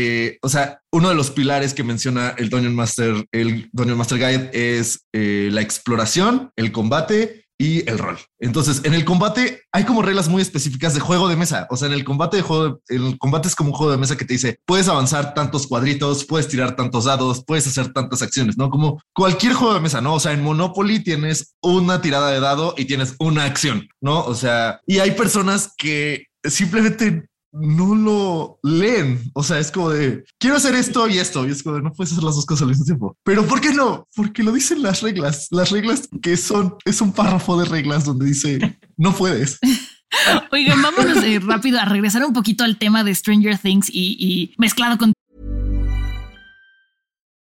[0.43, 4.51] o sea, uno de los pilares que menciona el Dungeon Master, el Dungeon Master Guide
[4.53, 8.19] es la exploración, el combate y el rol.
[8.39, 11.67] Entonces, en el combate hay como reglas muy específicas de juego de mesa.
[11.71, 12.43] O sea, en el combate
[12.89, 16.25] el combate es como un juego de mesa que te dice, puedes avanzar tantos cuadritos,
[16.25, 18.71] puedes tirar tantos dados, puedes hacer tantas acciones, ¿no?
[18.71, 20.15] Como cualquier juego de mesa, ¿no?
[20.15, 24.25] O sea, en Monopoly tienes una tirada de dado y tienes una acción, ¿no?
[24.25, 27.27] O sea, y hay personas que simplemente
[27.61, 29.31] no lo leen.
[29.35, 31.47] O sea, es como de quiero hacer esto y esto.
[31.47, 33.17] Y es como de no puedes hacer las dos cosas al mismo tiempo.
[33.25, 34.07] Pero ¿por qué no?
[34.15, 35.49] Porque lo dicen las reglas.
[35.51, 39.59] Las reglas que son es un párrafo de reglas donde dice no puedes.
[40.53, 44.55] Oigan, vámonos eh, rápido a regresar un poquito al tema de Stranger Things y, y
[44.57, 45.13] mezclado con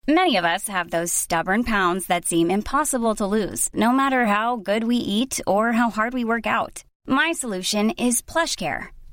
[0.06, 4.58] Many of us have those stubborn pounds that seem impossible to lose, no matter how
[4.58, 6.84] good we eat or how hard we work out.
[7.08, 8.93] My solution is PlushCare.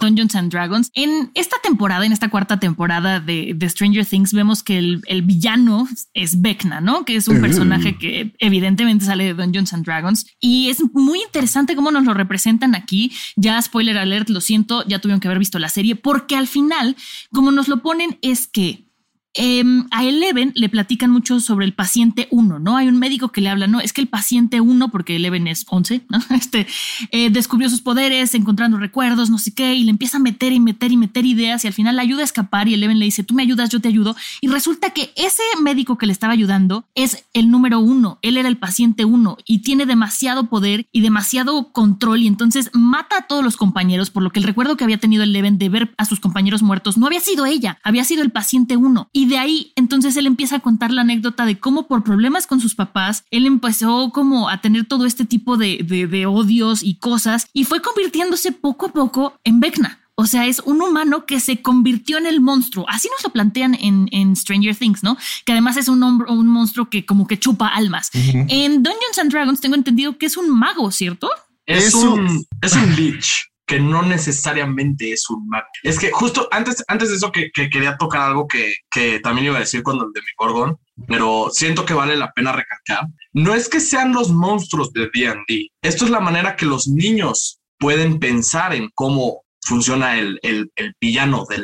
[0.00, 0.90] Dungeons and Dragons.
[0.94, 5.22] En esta temporada, en esta cuarta temporada de, de Stranger Things, vemos que el, el
[5.22, 7.04] villano es Vecna, ¿no?
[7.04, 10.26] Que es un personaje que evidentemente sale de Dungeons and Dragons.
[10.40, 13.12] Y es muy interesante cómo nos lo representan aquí.
[13.36, 16.96] Ya, spoiler alert, lo siento, ya tuvieron que haber visto la serie, porque al final,
[17.30, 18.89] como nos lo ponen, es que
[19.34, 22.76] eh, a Eleven le platican mucho sobre el paciente 1, ¿no?
[22.76, 25.64] Hay un médico que le habla, no, es que el paciente 1, porque Eleven es
[25.68, 26.18] 11, ¿no?
[26.30, 26.66] Este,
[27.10, 30.60] eh, descubrió sus poderes, encontrando recuerdos, no sé qué, y le empieza a meter y
[30.60, 33.22] meter y meter ideas y al final la ayuda a escapar y Eleven le dice,
[33.22, 34.16] tú me ayudas, yo te ayudo.
[34.40, 38.48] Y resulta que ese médico que le estaba ayudando es el número uno, él era
[38.48, 43.44] el paciente 1 y tiene demasiado poder y demasiado control y entonces mata a todos
[43.44, 46.20] los compañeros, por lo que el recuerdo que había tenido Eleven de ver a sus
[46.20, 49.10] compañeros muertos no había sido ella, había sido el paciente 1.
[49.20, 52.58] Y de ahí entonces él empieza a contar la anécdota de cómo por problemas con
[52.58, 57.46] sus papás, él empezó como a tener todo este tipo de, de odios y cosas
[57.52, 60.00] y fue convirtiéndose poco a poco en Vecna.
[60.14, 62.86] O sea, es un humano que se convirtió en el monstruo.
[62.88, 65.18] Así nos lo plantean en, Stranger Things, ¿no?
[65.44, 68.08] Que además es un, hombre, un monstruo que como que chupa almas.
[68.14, 71.28] En Dungeons and Dragons tengo entendido que es un mago, ¿cierto?
[71.66, 75.68] Es, un, es un lich que no necesariamente es un mago.
[75.84, 79.58] Es que justo antes, antes de eso que, quería tocar algo que, que, también iba
[79.58, 83.06] a decir cuando el de mi Gorgon, pero siento que vale la pena recalcar.
[83.32, 85.68] No es que sean los monstruos de D&D.
[85.82, 90.92] Esto es la manera que los niños pueden pensar en cómo funciona el, el, el
[91.00, 91.58] villano de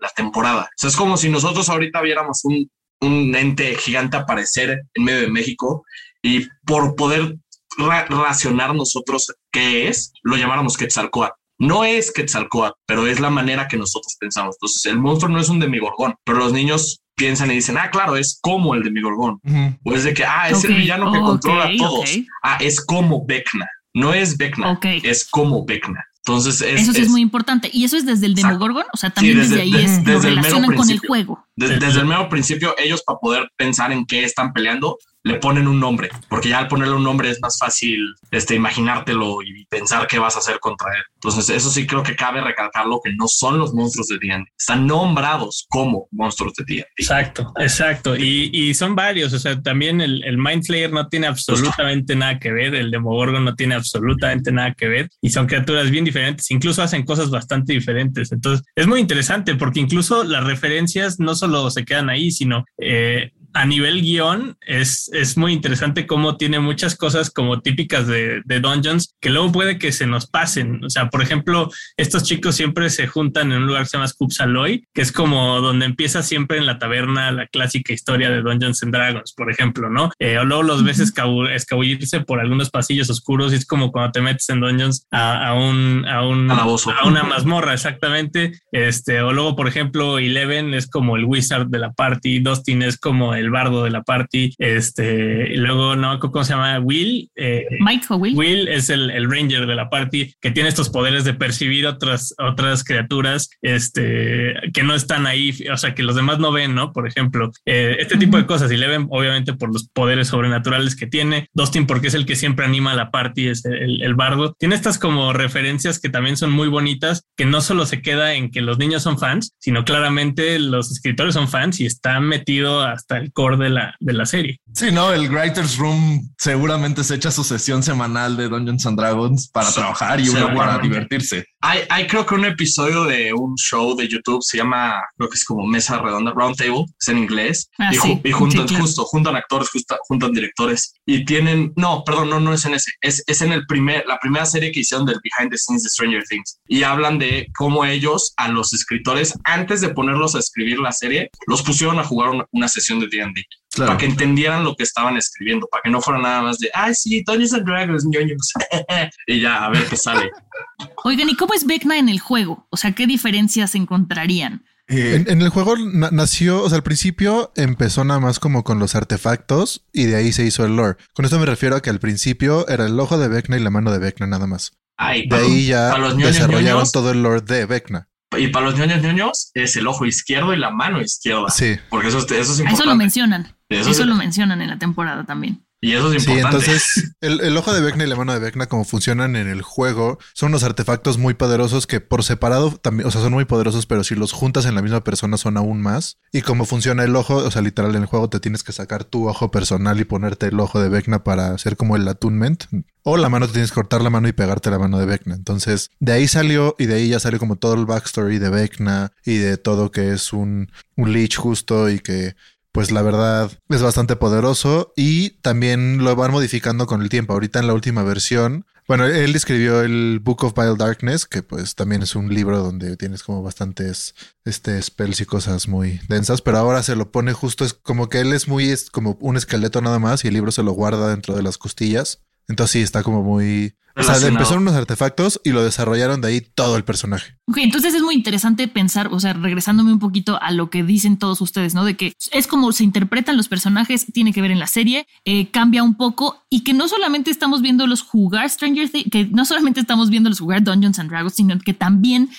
[0.00, 0.62] la temporada.
[0.64, 2.68] O sea, es como si nosotros ahorita viéramos un,
[3.02, 5.84] un ente gigante aparecer en medio de México
[6.22, 7.36] y por poder
[7.78, 11.41] racionar nosotros qué es, lo llamáramos Quetzalcoatl.
[11.62, 14.56] No es Quetzalcoatl, pero es la manera que nosotros pensamos.
[14.56, 18.16] Entonces, el monstruo no es un demigorgón, pero los niños piensan y dicen, ah, claro,
[18.16, 19.38] es como el demigorgón.
[19.84, 22.10] O es de que, ah, es el villano que controla a todos.
[22.42, 23.68] Ah, es como Vecna.
[23.94, 26.04] No es Vecna, es como Vecna.
[26.26, 27.70] Entonces, eso sí es, muy importante.
[27.72, 28.84] Y eso es desde el Demogorgon.
[28.92, 31.46] O sea, también desde, ahí es, lo relacionan con el juego.
[31.54, 35.78] desde el mero principio, ellos para poder pensar en qué están peleando, le ponen un
[35.78, 40.18] nombre, porque ya al ponerle un nombre es más fácil este, imaginártelo y pensar qué
[40.18, 41.02] vas a hacer contra él.
[41.14, 44.86] Entonces, eso sí creo que cabe recalcarlo, que no son los monstruos de D&D, están
[44.86, 46.86] nombrados como monstruos de D&D.
[46.96, 48.16] Exacto, exacto.
[48.16, 52.38] Y, y, son varios, o sea, también el, el Mind Flayer no tiene absolutamente nada
[52.38, 56.50] que ver, el Demogorgon no tiene absolutamente nada que ver, y son criaturas bien diferentes,
[56.50, 58.32] incluso hacen cosas bastante diferentes.
[58.32, 62.64] Entonces, es muy interesante porque incluso las referencias no solo se quedan ahí, sino...
[62.78, 68.42] Eh, a nivel guion es, es muy interesante cómo tiene muchas cosas como típicas de,
[68.44, 70.84] de, Dungeons que luego puede que se nos pasen.
[70.84, 74.08] O sea, por ejemplo, estos chicos siempre se juntan en un lugar que se llama
[74.08, 78.82] Scoopsaloy, que es como donde empieza siempre en la taberna la clásica historia de Dungeons
[78.82, 80.10] and Dragons, por ejemplo, ¿no?
[80.18, 84.20] Eh, o luego los ves escabullirse por algunos pasillos oscuros y es como cuando te
[84.20, 86.64] metes en Dungeons a, a un, a, un, a
[87.04, 88.60] una mazmorra, exactamente.
[88.70, 92.98] Este, o luego, por ejemplo, Eleven es como el wizard de la party, Dustin es
[92.98, 94.54] como el el bardo de la party.
[94.58, 96.78] Este, y luego no, ¿cómo se llama?
[96.80, 97.30] Will.
[97.36, 98.36] Eh, Mike o Will.
[98.36, 102.34] Will es el, el, ranger de la party que tiene estos poderes de percibir otras,
[102.38, 106.92] otras criaturas, este, que no están ahí, o sea, que los demás no ven, ¿no?
[106.92, 108.70] Por ejemplo, eh, este tipo de cosas.
[108.72, 111.48] Y le ven, obviamente, por los poderes sobrenaturales que tiene.
[111.52, 114.54] Dustin, porque es el que siempre anima a la party, es el, el bardo.
[114.58, 118.50] Tiene estas como referencias que también son muy bonitas, que no solo se queda en
[118.50, 123.18] que los niños son fans, sino claramente los escritores son fans y están metido hasta
[123.18, 124.60] el core de la, de la serie.
[124.74, 129.48] Sí, no, el Writers Room seguramente se echa su sesión semanal de Dungeons and Dragons
[129.48, 131.46] para trabajar y uno para divertirse.
[131.64, 135.36] Hay, hay, creo que un episodio de un show de YouTube se llama, creo que
[135.36, 139.68] es como Mesa Redonda, Round Table, es en inglés, ah, y, juntan, justo, juntan actores,
[140.08, 143.64] juntan directores y tienen, no, perdón, no, no es en ese, es, es en el
[143.66, 147.18] primer, la primera serie que hicieron del Behind the Scenes de Stranger Things y hablan
[147.18, 152.00] de cómo ellos a los escritores, antes de ponerlos a escribir la serie, los pusieron
[152.00, 155.82] a jugar una, una sesión de D&D para que entendieran lo que estaban escribiendo, para
[155.82, 158.52] que no fuera nada más de, ay, sí, Dungeons and Dragons, ñoños,
[159.26, 160.30] y ya, a ver qué sale.
[161.04, 162.66] Oigan, ¿y cómo es Vecna en el juego?
[162.70, 164.64] O sea, ¿qué diferencias encontrarían?
[164.88, 168.94] Eh, en, el juego nació, o sea, al principio empezó nada más como con los
[168.94, 170.98] artefactos y de ahí se hizo el lore.
[171.14, 173.70] Con esto me refiero a que al principio era el ojo de Vecna y la
[173.70, 174.72] mano de Vecna nada más.
[174.98, 178.08] de ahí ya desarrollaron todo el lore de Vecna.
[178.36, 181.48] Y para los ñoños ñoños es el ojo izquierdo y la mano izquierda.
[181.50, 181.76] Sí.
[181.90, 182.74] Porque eso, eso es importante.
[182.74, 183.56] Eso lo mencionan.
[183.80, 185.64] Eso, lo mencionan en la temporada también.
[185.84, 186.60] Y eso es importante.
[186.60, 189.62] Sí, entonces el, ojo de Vecna y la mano de Vecna, como funcionan en el
[189.62, 193.86] juego, son unos artefactos muy poderosos que por separado también, o sea, son muy poderosos,
[193.86, 196.18] pero si los juntas en la misma persona son aún más.
[196.30, 199.02] Y como funciona el ojo, o sea, literal en el juego te tienes que sacar
[199.02, 202.62] tu ojo personal y ponerte el ojo de Vecna para hacer como el attunement.
[203.02, 205.34] O la mano te tienes que cortar la mano y pegarte la mano de Vecna.
[205.34, 209.10] Entonces, de ahí salió y de ahí ya salió como todo el backstory de Vecna
[209.24, 212.36] y de todo que es un, un leech justo y que
[212.72, 217.34] pues la verdad es bastante poderoso y también lo van modificando con el tiempo.
[217.34, 221.74] Ahorita en la última versión, bueno, él escribió el Book of Vile Darkness, que pues
[221.74, 226.58] también es un libro donde tienes como bastantes este spells y cosas muy densas, pero
[226.58, 229.80] ahora se lo pone justo es como que él es muy es como un esqueleto
[229.82, 232.22] nada más y el libro se lo guarda dentro de las costillas.
[232.48, 236.40] Entonces sí está como muy o sea, empezaron unos artefactos y lo desarrollaron de ahí
[236.40, 237.36] todo el personaje.
[237.46, 241.18] Ok, entonces es muy interesante pensar, o sea, regresándome un poquito a lo que dicen
[241.18, 241.84] todos ustedes, ¿no?
[241.84, 245.50] De que es como se interpretan los personajes, tiene que ver en la serie, eh,
[245.50, 249.80] cambia un poco y que no solamente estamos viéndolos jugar Stranger Things, que no solamente
[249.80, 252.30] estamos viéndolos jugar Dungeons and Dragons, sino que también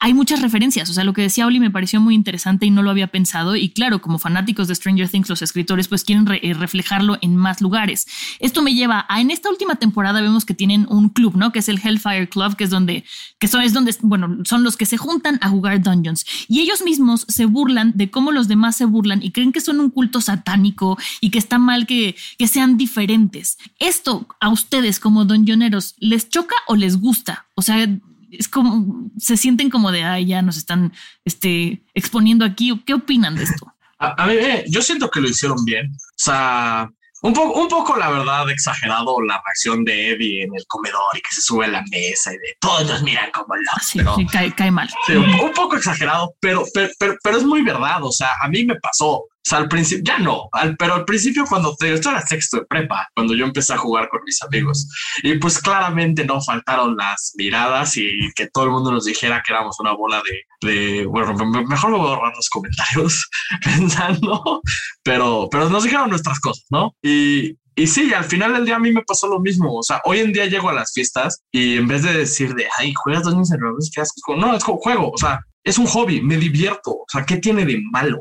[0.00, 0.88] hay muchas referencias.
[0.88, 3.54] O sea, lo que decía Oli me pareció muy interesante y no lo había pensado.
[3.54, 7.60] Y claro, como fanáticos de Stranger Things, los escritores pues quieren eh, reflejarlo en más
[7.60, 8.06] lugares.
[8.38, 11.52] Esto me lleva a en esta última temporada vemos que tienen un club, ¿no?
[11.52, 13.04] Que es el Hellfire Club, que es donde,
[13.38, 16.24] que son, es donde, bueno, son los que se juntan a jugar dungeons.
[16.48, 19.80] Y ellos mismos se burlan de cómo los demás se burlan y creen que son
[19.80, 23.58] un culto satánico y que está mal que, que sean diferentes.
[23.78, 27.46] Esto a ustedes como dungeoneros, ¿les choca o les gusta?
[27.54, 27.86] O sea,
[28.30, 30.92] es como, se sienten como de, ay, ya nos están
[31.24, 32.82] este, exponiendo aquí.
[32.86, 33.66] ¿Qué opinan de esto?
[33.98, 35.92] A, mí, eh, yo siento que lo hicieron bien.
[35.92, 36.88] O sea,
[37.22, 41.20] un poco, un poco, la verdad, exagerado la reacción de Eddie en el comedor y
[41.20, 44.16] que se sube a la mesa y de todos nos miran como locos.
[44.16, 44.88] Sí, cae, mal.
[45.08, 48.02] un, poco exagerado, pero, pero, pero, es muy verdad.
[48.02, 49.24] O sea, a mí me pasó.
[49.46, 52.66] O sea, al principio, ya no, pero al principio cuando te, esto era sexto de
[52.66, 54.86] prepa, cuando yo empecé a jugar con mis amigos.
[55.22, 59.52] Y pues claramente no faltaron las miradas y que todo el mundo nos dijera que
[59.52, 61.34] éramos una bola de, de bueno,
[61.66, 63.28] mejor me voy a ahorrar los comentarios
[63.64, 64.60] pensando,
[65.02, 66.94] pero, pero nos dijeron nuestras cosas, ¿no?
[67.02, 69.74] Y, y sí, al final del día a mí me pasó lo mismo.
[69.74, 72.66] O sea, hoy en día llego a las fiestas y en vez de decir de,
[72.78, 73.60] ay, juegas dos niños en
[73.94, 74.22] ¿qué haces?
[74.36, 75.10] No, es juego.
[75.10, 76.90] O sea, es un hobby, me divierto.
[76.90, 78.18] O sea, ¿qué tiene de malo?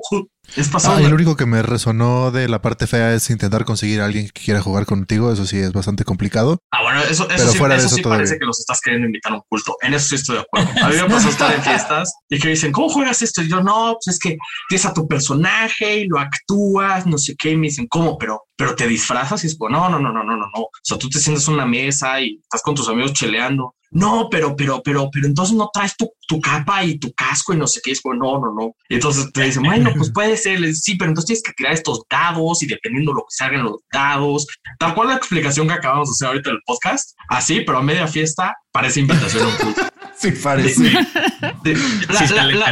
[0.55, 0.97] Es pasado.
[0.97, 4.29] Ah, lo único que me resonó de la parte fea es intentar conseguir a alguien
[4.29, 5.31] que quiera jugar contigo.
[5.31, 6.59] Eso sí es bastante complicado.
[6.71, 9.35] Ah, bueno, eso, eso sí, fuera eso, sí parece que los estás queriendo invitar a
[9.35, 9.75] un culto.
[9.81, 10.69] En eso sí estoy de acuerdo.
[10.83, 13.41] A mí me pasó estar en fiestas y que dicen, ¿cómo juegas esto?
[13.41, 17.35] Y yo, no, pues es que tienes a tu personaje y lo actúas, no sé
[17.37, 17.51] qué.
[17.51, 18.17] Y me dicen, ¿cómo?
[18.17, 20.61] Pero, pero te disfrazas y es, no, no, no, no, no, no, no.
[20.61, 24.27] O sea, tú te sientes en una mesa y estás con tus amigos cheleando no,
[24.29, 27.67] pero, pero, pero, pero entonces no traes tu, tu capa y tu casco y no
[27.67, 27.91] sé qué.
[27.91, 28.75] Es bueno, no, no, no.
[28.87, 32.01] Y entonces te dicen, bueno, pues puede ser, sí, pero entonces tienes que crear estos
[32.09, 34.47] dados y dependiendo lo que salgan los dados,
[34.77, 38.07] tal cual la explicación que acabamos de hacer ahorita del podcast, así, pero a media
[38.07, 39.75] fiesta parece invitación a un club.
[40.19, 40.91] Sí, parece.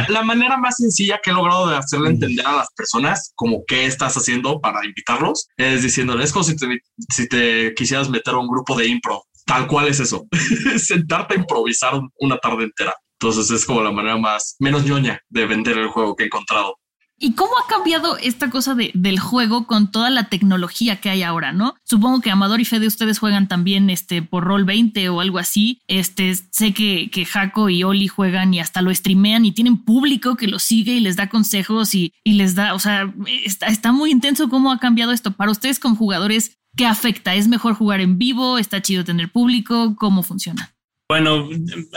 [0.08, 3.86] la, manera más sencilla que he logrado de hacerle entender a las personas como qué
[3.86, 6.66] estás haciendo para invitarlos es diciéndoles es como si te,
[7.08, 10.26] si te quisieras meter a un grupo de impro Tal cual es eso.
[10.76, 12.94] Sentarte a improvisar una tarde entera.
[13.18, 16.76] Entonces es como la manera más menos ñoña de vender el juego que he encontrado.
[17.20, 21.24] ¿Y cómo ha cambiado esta cosa de, del juego con toda la tecnología que hay
[21.24, 21.74] ahora, no?
[21.82, 25.80] Supongo que Amador y Fede ustedes juegan también este por Roll 20 o algo así.
[25.88, 30.36] Este, sé que, que Jaco y Oli juegan y hasta lo streamean y tienen público
[30.36, 33.12] que los sigue y les da consejos y, y les da, o sea,
[33.44, 35.32] está, está muy intenso cómo ha cambiado esto.
[35.32, 37.34] Para ustedes como jugadores, ¿Qué afecta?
[37.34, 38.56] ¿Es mejor jugar en vivo?
[38.56, 39.96] ¿Está chido tener público?
[39.96, 40.76] ¿Cómo funciona?
[41.10, 41.48] Bueno,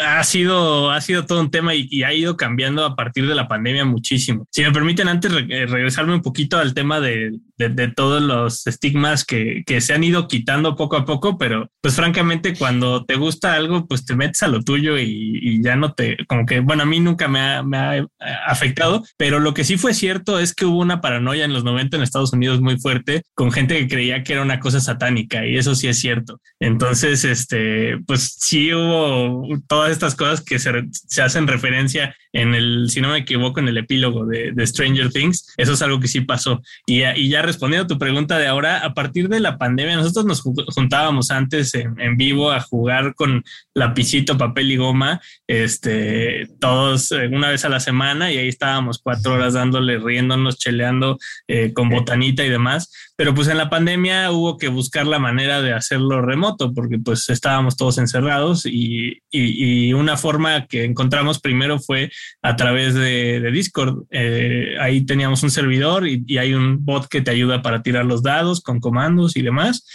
[0.04, 3.48] ha sido, ha sido todo un tema y, ha ido cambiando a partir de la
[3.48, 4.48] pandemia muchísimo.
[4.50, 7.32] Si me permiten antes eh, regresarme un poquito al tema de,
[7.70, 11.96] de, todos los estigmas que, que, se han ido quitando poco a poco, pero pues
[11.96, 16.18] francamente cuando te gusta algo, pues te metes a lo tuyo y, ya no te,
[16.28, 18.08] como que, bueno, a mí nunca me ha, me ha,
[18.46, 21.98] afectado, pero lo que sí fue cierto es que hubo una paranoia en los 90
[21.98, 25.58] en Estados Unidos muy fuerte con gente que creía que era una cosa satánica y
[25.58, 26.40] eso sí es cierto.
[26.60, 32.90] Entonces, este, pues sí hubo todas estas cosas que se, se, hacen referencia en el,
[32.90, 35.54] si no me equivoco, en el epílogo de, de Stranger Things.
[35.58, 36.62] Eso es algo que sí pasó.
[36.86, 40.42] Y, ya respondiendo a tu pregunta de ahora, a partir de la pandemia, nosotros nos
[40.42, 47.28] juntábamos antes en, en vivo a jugar con lapicito, papel y goma, este, todos eh,
[47.28, 51.90] una vez a la semana y ahí estábamos cuatro horas dándole, riéndonos, cheleando eh, con
[51.90, 53.11] botanita y demás.
[53.22, 57.30] Pero pues en la pandemia hubo que buscar la manera de hacerlo remoto porque pues
[57.30, 62.10] estábamos todos encerrados y, y, una forma que encontramos primero fue
[62.42, 64.06] a través de, Discord.
[64.10, 68.24] Eh, ahí teníamos un servidor y, hay un bot que te ayuda para tirar los
[68.24, 69.86] dados con comandos y demás.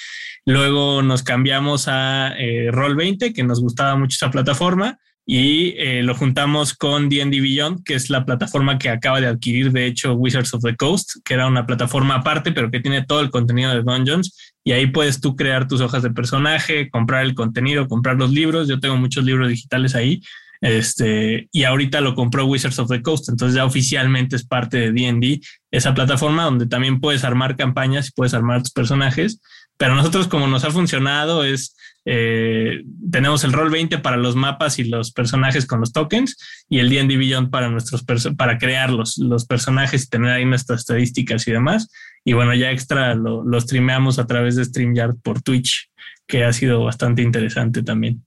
[0.45, 6.15] Luego nos cambiamos a eh, Roll20, que nos gustaba mucho esa plataforma y eh, lo
[6.15, 10.55] juntamos con D&D Beyond, que es la plataforma que acaba de adquirir, de hecho, Wizards
[10.55, 13.83] of the Coast, que era una plataforma aparte, pero que tiene todo el contenido de
[13.83, 14.55] Dungeons.
[14.63, 18.69] Y ahí puedes tú crear tus hojas de personaje, comprar el contenido, comprar los libros.
[18.69, 20.23] Yo tengo muchos libros digitales ahí.
[20.61, 24.93] Este, y ahorita lo compró Wizards of the Coast, entonces ya oficialmente es parte de
[24.93, 29.41] D&D, esa plataforma donde también puedes armar campañas y puedes armar tus personajes.
[29.77, 31.77] Pero nosotros como nos ha funcionado es
[32.09, 36.37] eh, tenemos el rol 20 para los mapas y los personajes con los tokens
[36.69, 38.05] y el D&D Beyond para nuestros
[38.37, 41.91] para crear los, los, personajes y tener ahí nuestras estadísticas y demás.
[42.25, 45.91] Y bueno, ya extra lo, lo streameamos a través de StreamYard por Twitch,
[46.29, 48.25] que ha sido bastante interesante también.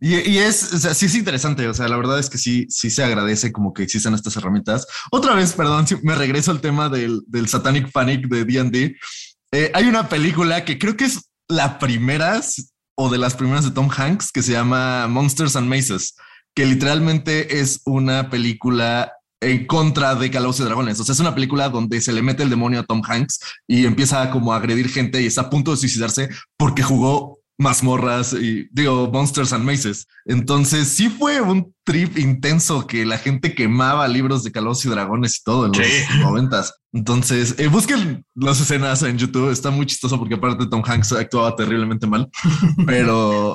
[0.00, 1.66] Y, y, es, o sea, sí es interesante.
[1.66, 4.86] O sea, la verdad es que sí, sí se agradece como que existan estas herramientas.
[5.10, 8.96] Otra vez, perdón, me regreso al tema del, del Satanic Panic de D&D.
[9.52, 12.40] Eh, hay una película que creo que es la primera
[13.02, 16.16] o de las primeras de Tom Hanks que se llama Monsters and Mazes,
[16.54, 21.00] que literalmente es una película en contra de Calabozos y Dragones.
[21.00, 23.86] O sea, es una película donde se le mete el demonio a Tom Hanks y
[23.86, 26.28] empieza como a agredir gente y está a punto de suicidarse
[26.58, 30.06] porque jugó mazmorras y digo Monsters and Maces.
[30.24, 35.36] Entonces sí fue un trip intenso que la gente quemaba libros de Calabozos y Dragones
[35.36, 36.74] y todo en los noventas.
[36.92, 39.50] Entonces eh, busquen las escenas en YouTube.
[39.50, 42.30] Está muy chistoso porque aparte Tom Hanks actuaba terriblemente mal,
[42.86, 43.54] pero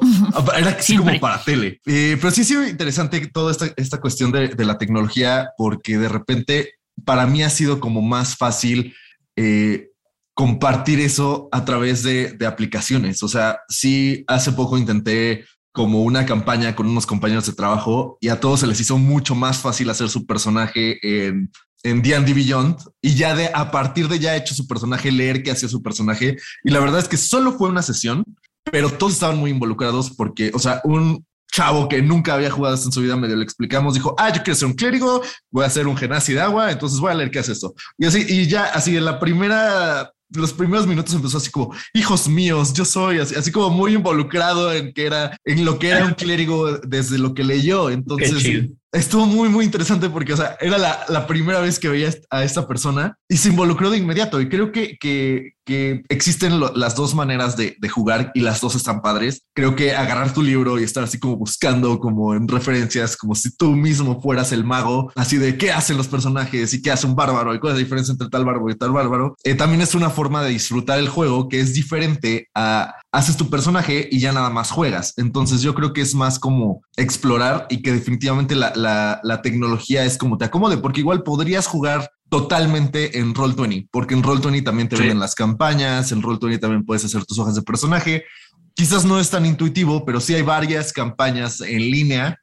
[0.56, 1.82] era así como para tele.
[1.88, 5.98] Eh, pero sí ha sido interesante toda esta, esta cuestión de, de, la tecnología porque
[5.98, 8.94] de repente para mí ha sido como más fácil
[9.36, 9.90] eh,
[10.36, 13.24] compartir eso a través de, de, aplicaciones.
[13.24, 18.30] O sea, sí, hace poco intenté como una campaña con unos compañeros de trabajo y
[18.30, 21.52] a todos se les hizo mucho más fácil hacer su personaje en,
[21.84, 25.52] en D&D Beyond y ya de a partir de ya hecho su personaje, leer qué
[25.52, 26.36] hacía su personaje.
[26.64, 28.24] Y la verdad es que solo fue una sesión,
[28.64, 32.92] pero todos estaban muy involucrados porque, o sea, un chavo que nunca había jugado en
[32.92, 35.22] su vida, medio le explicamos, dijo, ah, yo quiero ser un clérigo,
[35.52, 37.74] voy a hacer un genasi de agua, entonces voy a leer qué hace esto.
[37.98, 42.28] Y así, y ya así en la primera los primeros minutos empezó así como hijos
[42.28, 46.06] míos, yo soy así, así como muy involucrado en que era en lo que era
[46.06, 47.90] un clérigo desde lo que leyó.
[47.90, 52.10] Entonces estuvo muy, muy interesante porque, o sea, era la, la, primera vez que veía
[52.30, 54.40] a esta persona y se involucró de inmediato.
[54.40, 58.62] Y creo que, que, que existen lo, las dos maneras de, de, jugar y las
[58.62, 59.44] dos están padres.
[59.54, 63.56] Creo que agarrar tu libro y estar así como buscando como en referencias, como si
[63.56, 67.16] tú mismo fueras el mago, así de qué hacen los personajes y qué hace un
[67.16, 69.36] bárbaro y cuál es la diferencia entre tal bárbaro y tal bárbaro.
[69.44, 73.50] Eh, también es una forma de disfrutar el juego que es diferente a haces tu
[73.50, 75.14] personaje y ya nada más juegas.
[75.16, 80.04] Entonces yo creo que es más como explorar y que definitivamente la, la, la tecnología
[80.04, 84.90] es como te acomode, porque igual podrías jugar totalmente en Roll20, porque en Roll20 también
[84.90, 85.04] te sí.
[85.04, 88.26] venden las campañas, en Roll20 también puedes hacer tus hojas de personaje.
[88.74, 92.38] Quizás no es tan intuitivo, pero sí hay varias campañas en línea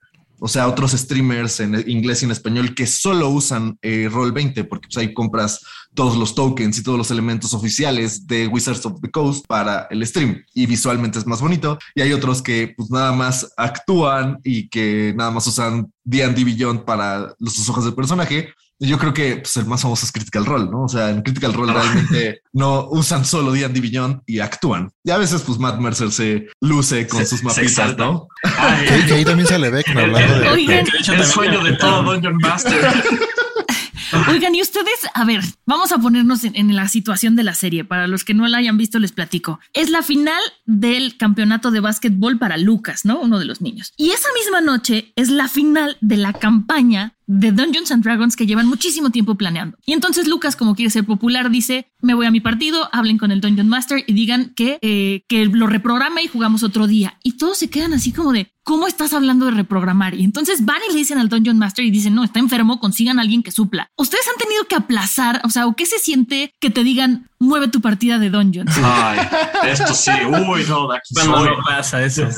[0.45, 4.89] o sea, otros streamers en inglés y en español que solo usan eh, Roll20, porque
[4.89, 5.61] pues, ahí compras
[5.95, 10.05] todos los tokens y todos los elementos oficiales de Wizards of the Coast para el
[10.05, 11.79] stream y visualmente es más bonito.
[11.95, 16.85] Y hay otros que pues nada más actúan y que nada más usan D&D Beyond
[16.85, 18.53] para los ojos del personaje.
[18.85, 20.83] Yo creo que pues, el más famoso es Critical Role, ¿no?
[20.83, 24.91] O sea, en Critical Role realmente no usan solo D&D Beyond y actúan.
[25.05, 28.27] Y a veces, pues, Matt Mercer se luce con se, sus mapitas, ¿no?
[28.43, 30.49] Ay, que, ahí también se le ve que hablando de...
[30.49, 32.75] Oigan, el sueño de todo Dungeon Master.
[34.29, 37.85] Oigan, y ustedes, a ver, vamos a ponernos en, en, la situación de la serie.
[37.85, 39.61] Para los que no la hayan visto, les platico.
[39.73, 43.21] Es la final del campeonato de básquetbol para Lucas, ¿no?
[43.21, 43.93] Uno de los niños.
[43.97, 48.47] Y esa misma noche es la final de la campaña de Dungeons and Dragons que
[48.47, 49.79] llevan muchísimo tiempo planeando.
[49.87, 53.31] Y entonces Lucas, como quiere ser popular, dice, me voy a mi partido, hablen con
[53.31, 57.19] el Dungeon Master y digan que, eh, que lo reprograme y jugamos otro día.
[57.23, 60.15] Y todos se quedan así como de, ¿cómo estás hablando de reprogramar?
[60.15, 63.19] Y entonces van y le dicen al Dungeon Master y dicen, no, está enfermo, consigan
[63.19, 63.89] a alguien que supla.
[63.97, 65.41] ¿Ustedes han tenido que aplazar?
[65.45, 68.73] O sea, ¿o qué se siente que te digan, mueve tu partida de Dungeons?
[68.83, 69.21] Ay,
[69.65, 72.29] esto sí, uy, no, de aquí no pasa eso.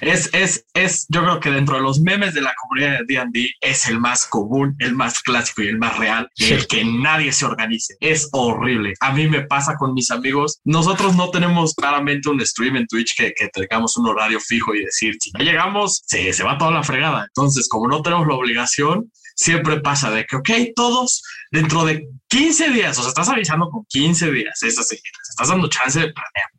[0.00, 3.50] Es, es, es, yo creo que dentro de los memes de la comunidad de D&D
[3.60, 6.52] es el más común, el más clásico y el más real, sí.
[6.52, 7.94] el que nadie se organice.
[8.00, 8.94] Es horrible.
[9.00, 10.60] A mí me pasa con mis amigos.
[10.64, 14.84] Nosotros no tenemos claramente un stream en Twitch que, que tengamos un horario fijo y
[14.84, 17.26] decir, si no llegamos, se, se va toda la fregada.
[17.26, 22.70] Entonces, como no tenemos la obligación, siempre pasa de que, ok, todos dentro de 15
[22.70, 24.98] días, o sea, estás avisando con 15 días, es así,
[25.30, 26.50] estás dando chance de planear.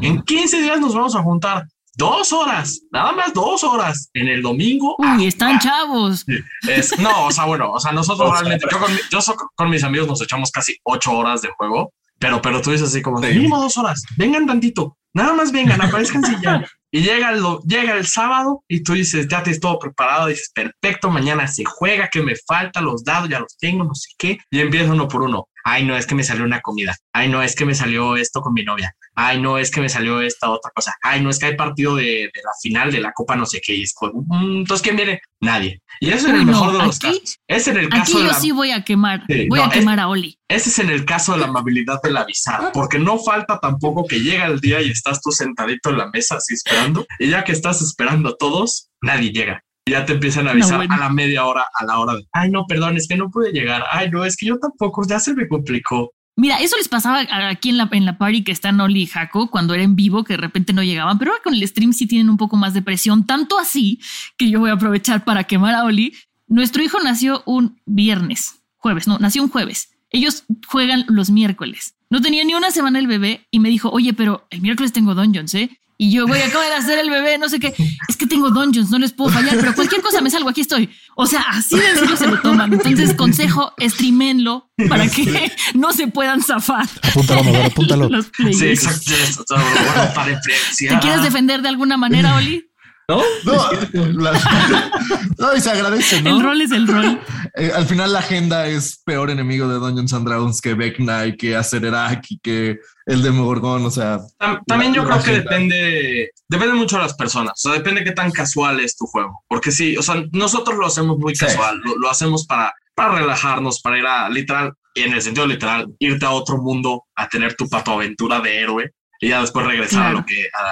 [0.00, 1.66] En 15 días nos vamos a juntar
[1.98, 4.94] dos horas, nada más dos horas en el domingo.
[4.98, 6.24] Uy, están ah, chavos.
[6.68, 9.82] Es, no, o sea, bueno, o sea, nosotros realmente, yo con, yo so, con mis
[9.82, 13.34] amigos nos echamos casi ocho horas de juego, pero, pero tú dices así como, sí.
[13.34, 16.64] mínimo dos horas, vengan tantito, nada más vengan, aparezcan si ya.
[16.90, 21.10] Y llega el, llega el sábado y tú dices, ya tienes todo preparado, dices, perfecto,
[21.10, 24.60] mañana se juega, que me falta, los dados ya los tengo, no sé qué, y
[24.60, 25.48] empieza uno por uno.
[25.70, 26.96] Ay, no, es que me salió una comida.
[27.12, 28.94] Ay, no, es que me salió esto con mi novia.
[29.14, 30.94] Ay, no, es que me salió esta otra cosa.
[31.02, 33.60] Ay, no, es que hay partido de, de la final de la Copa no sé
[33.62, 33.74] qué.
[33.74, 35.20] Y es, pues, entonces, ¿quién viene?
[35.40, 35.82] Nadie.
[36.00, 37.36] Y eso es en el mejor de los aquí, casos.
[37.46, 38.34] Es en el caso aquí de yo la...
[38.40, 39.24] sí voy a quemar.
[39.28, 40.38] Sí, voy no, a quemar es- a Oli.
[40.50, 44.20] Ese es en el caso de la amabilidad del avisar, porque no falta tampoco que
[44.20, 47.52] llega el día y estás tú sentadito en la mesa así esperando, y ya que
[47.52, 49.62] estás esperando a todos, nadie llega.
[49.88, 50.94] Ya te empiezan a avisar No, bueno.
[50.94, 53.52] a la media hora, a la hora de, ay, no, perdón, es que no pude
[53.52, 53.84] llegar.
[53.90, 56.12] Ay, no, es que yo tampoco, ya se me complicó.
[56.36, 59.50] Mira, eso les pasaba aquí en la, en la party que están Oli y Jaco
[59.50, 62.06] cuando era en vivo, que de repente no llegaban, pero ahora con el stream sí
[62.06, 63.98] tienen un poco más de presión, tanto así
[64.36, 66.14] que yo voy a aprovechar para quemar a Oli.
[66.46, 69.90] Nuestro hijo nació un viernes, jueves, no, nació un jueves.
[70.10, 71.96] Ellos juegan los miércoles.
[72.08, 75.14] No tenía ni una semana el bebé y me dijo, oye, pero el miércoles tengo
[75.16, 75.70] Dungeons, ¿eh?
[76.00, 77.74] Y yo, güey, acabo de hacer el bebé, no sé qué.
[78.08, 80.88] Es que tengo dungeons, no les puedo fallar, pero cualquier cosa me salgo, aquí estoy.
[81.16, 82.72] O sea, así de serio se lo toman.
[82.72, 86.86] Entonces, consejo, streamenlo para que no se puedan zafar.
[87.02, 88.08] Apúntalo, mejor, apúntalo.
[88.52, 89.10] Sí, exacto.
[89.12, 90.94] Eso, todo, bueno, para influenciar.
[90.94, 92.67] ¿Te quieres defender de alguna manera, Oli?
[93.08, 93.22] ¿No?
[93.44, 94.32] No, la-
[95.38, 96.36] no, y se agradece, ¿no?
[96.36, 97.20] El rol es el rol.
[97.54, 101.36] Eh, al final la agenda es peor enemigo de Dungeons and Dragons que Vecna y
[101.36, 104.18] que Acererak y que el Demogorgon, o sea...
[104.38, 107.54] Tam- También yo la creo que depende, depende mucho de las personas.
[107.56, 109.42] O sea, depende qué tan casual es tu juego.
[109.48, 111.46] Porque sí, o sea, nosotros lo hacemos muy Sí.
[111.46, 111.80] casual.
[111.82, 115.88] Lo, lo hacemos para, para relajarnos, para ir a literal, y en el sentido literal,
[115.98, 120.12] irte a otro mundo a tener tu aventura de héroe y ya después regresar a
[120.12, 120.62] lo que a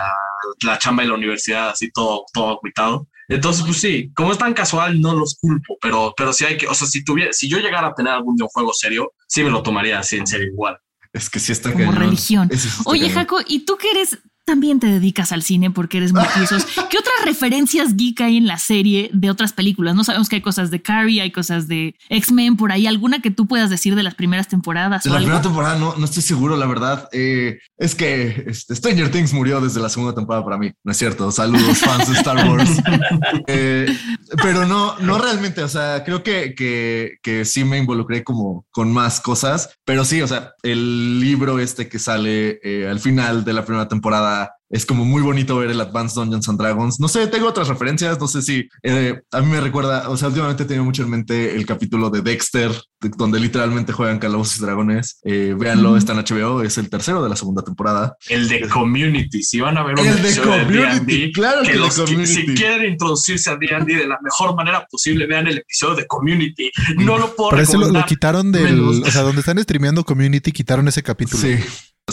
[0.62, 3.09] la chamba y la universidad, así todo, todo agüitado.
[3.28, 6.68] Entonces, pues sí, como es tan casual, no los culpo, pero, pero sí hay que,
[6.68, 9.51] o sea, si tuviera, si yo llegara a tener algún un juego serio, sí me
[9.51, 10.78] lo tomaría así en serio igual.
[11.12, 11.97] Es que sí está Como cañón.
[11.97, 12.49] religión.
[12.53, 13.14] Está Oye, cañón.
[13.14, 16.57] Jaco, ¿y tú que eres también te dedicas al cine porque eres muy curioso?
[16.90, 19.94] ¿Qué otras referencias geek hay en la serie de otras películas?
[19.94, 23.30] No sabemos que hay cosas de Carrie, hay cosas de X-Men por ahí, alguna que
[23.30, 25.26] tú puedas decir de las primeras temporadas De o la algo?
[25.26, 27.09] primera temporada no, no estoy seguro, la verdad.
[27.12, 30.70] Eh, es que este, Stranger Things murió desde la segunda temporada para mí.
[30.84, 31.30] No es cierto.
[31.32, 32.70] Saludos, fans de Star Wars.
[33.49, 33.86] Eh,
[34.42, 35.62] pero no, no realmente.
[35.62, 39.70] O sea, creo que, que, que sí me involucré como con más cosas.
[39.84, 43.88] Pero sí, o sea, el libro este que sale eh, al final de la primera
[43.88, 44.36] temporada
[44.68, 46.98] es como muy bonito ver el Advanced Dungeons and Dragons.
[47.00, 48.18] No sé, tengo otras referencias.
[48.18, 50.08] No sé si eh, a mí me recuerda.
[50.08, 53.92] O sea, últimamente he tenido mucho en mente el capítulo de Dexter, de- donde literalmente
[53.92, 55.20] juegan calabozos y dragones.
[55.24, 55.98] Eh, véanlo, Ujú.
[55.98, 56.62] está en HBO.
[56.62, 58.16] Es el tercero de la segunda temporada.
[58.28, 61.68] El de Community, si van a ver un El de episodio de Community, claro que
[61.68, 62.26] el de los Community.
[62.26, 66.70] si quieren introducirse a D&D de la mejor manera posible, vean el episodio de Community.
[66.96, 68.98] No lo puedo Por eso lo, lo recomendar quitaron del, menos.
[69.06, 71.40] o sea, donde están streameando Community, quitaron ese capítulo.
[71.40, 71.56] Sí.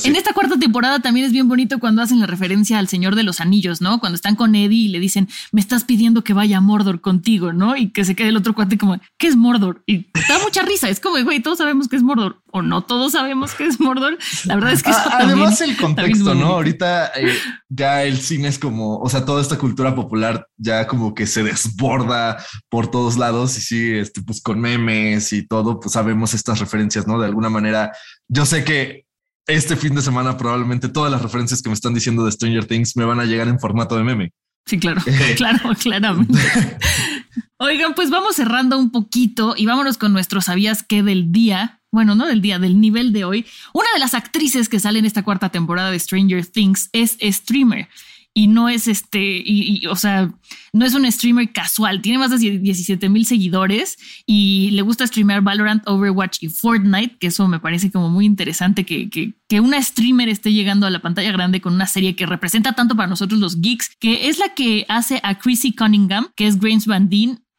[0.04, 3.22] En esta cuarta temporada también es bien bonito cuando hacen la referencia al Señor de
[3.22, 4.00] los Anillos, ¿no?
[4.00, 7.54] Cuando están con Eddie y le dicen, me estás pidiendo que vaya a Mordor contigo,
[7.54, 7.78] ¿no?
[7.78, 9.84] Y que se quede el otro cuate como, ¿qué es Mordor?
[9.86, 13.12] Y da mucha risa, es como, güey, todos sabemos que es Mordor, o no todos
[13.12, 14.18] sabemos que es Mordor.
[14.46, 16.48] La verdad es que eso Ah, también- Además, el contexto, ¿no?
[16.48, 17.32] Ahorita eh,
[17.70, 21.44] ya el cine es como, o sea, toda esta cultura popular ya como que se
[21.44, 26.58] desborda por todos lados y sí, este, pues con memes y todo, pues sabemos estas
[26.60, 27.20] referencias, ¿no?
[27.20, 27.92] De alguna manera,
[28.28, 29.03] yo sé que
[29.48, 32.96] este fin de semana probablemente todas las referencias que me están diciendo de Stranger Things
[32.96, 34.32] me van a llegar en formato de meme.
[34.66, 35.02] Sí, claro,
[35.36, 36.40] claro, claramente.
[37.58, 41.82] Oigan, pues vamos cerrando un poquito y vámonos con nuestro sabías qué del día.
[41.92, 43.46] Bueno, no del día, del nivel de hoy.
[43.74, 47.88] Una de las actrices que sale en esta cuarta temporada de Stranger Things es streamer.
[48.36, 50.34] Y no es este, y, o sea,
[50.74, 52.02] no es un streamer casual.
[52.02, 57.28] Tiene más de 17 mil seguidores y le gusta streamear Valorant, Overwatch y Fortnite, que
[57.28, 61.00] eso me parece como muy interesante que, que, que una streamer esté llegando a la
[61.00, 64.50] pantalla grande con una serie que representa tanto para nosotros los geeks, que es la
[64.56, 67.10] que hace a Chrissy Cunningham, que es Grace Van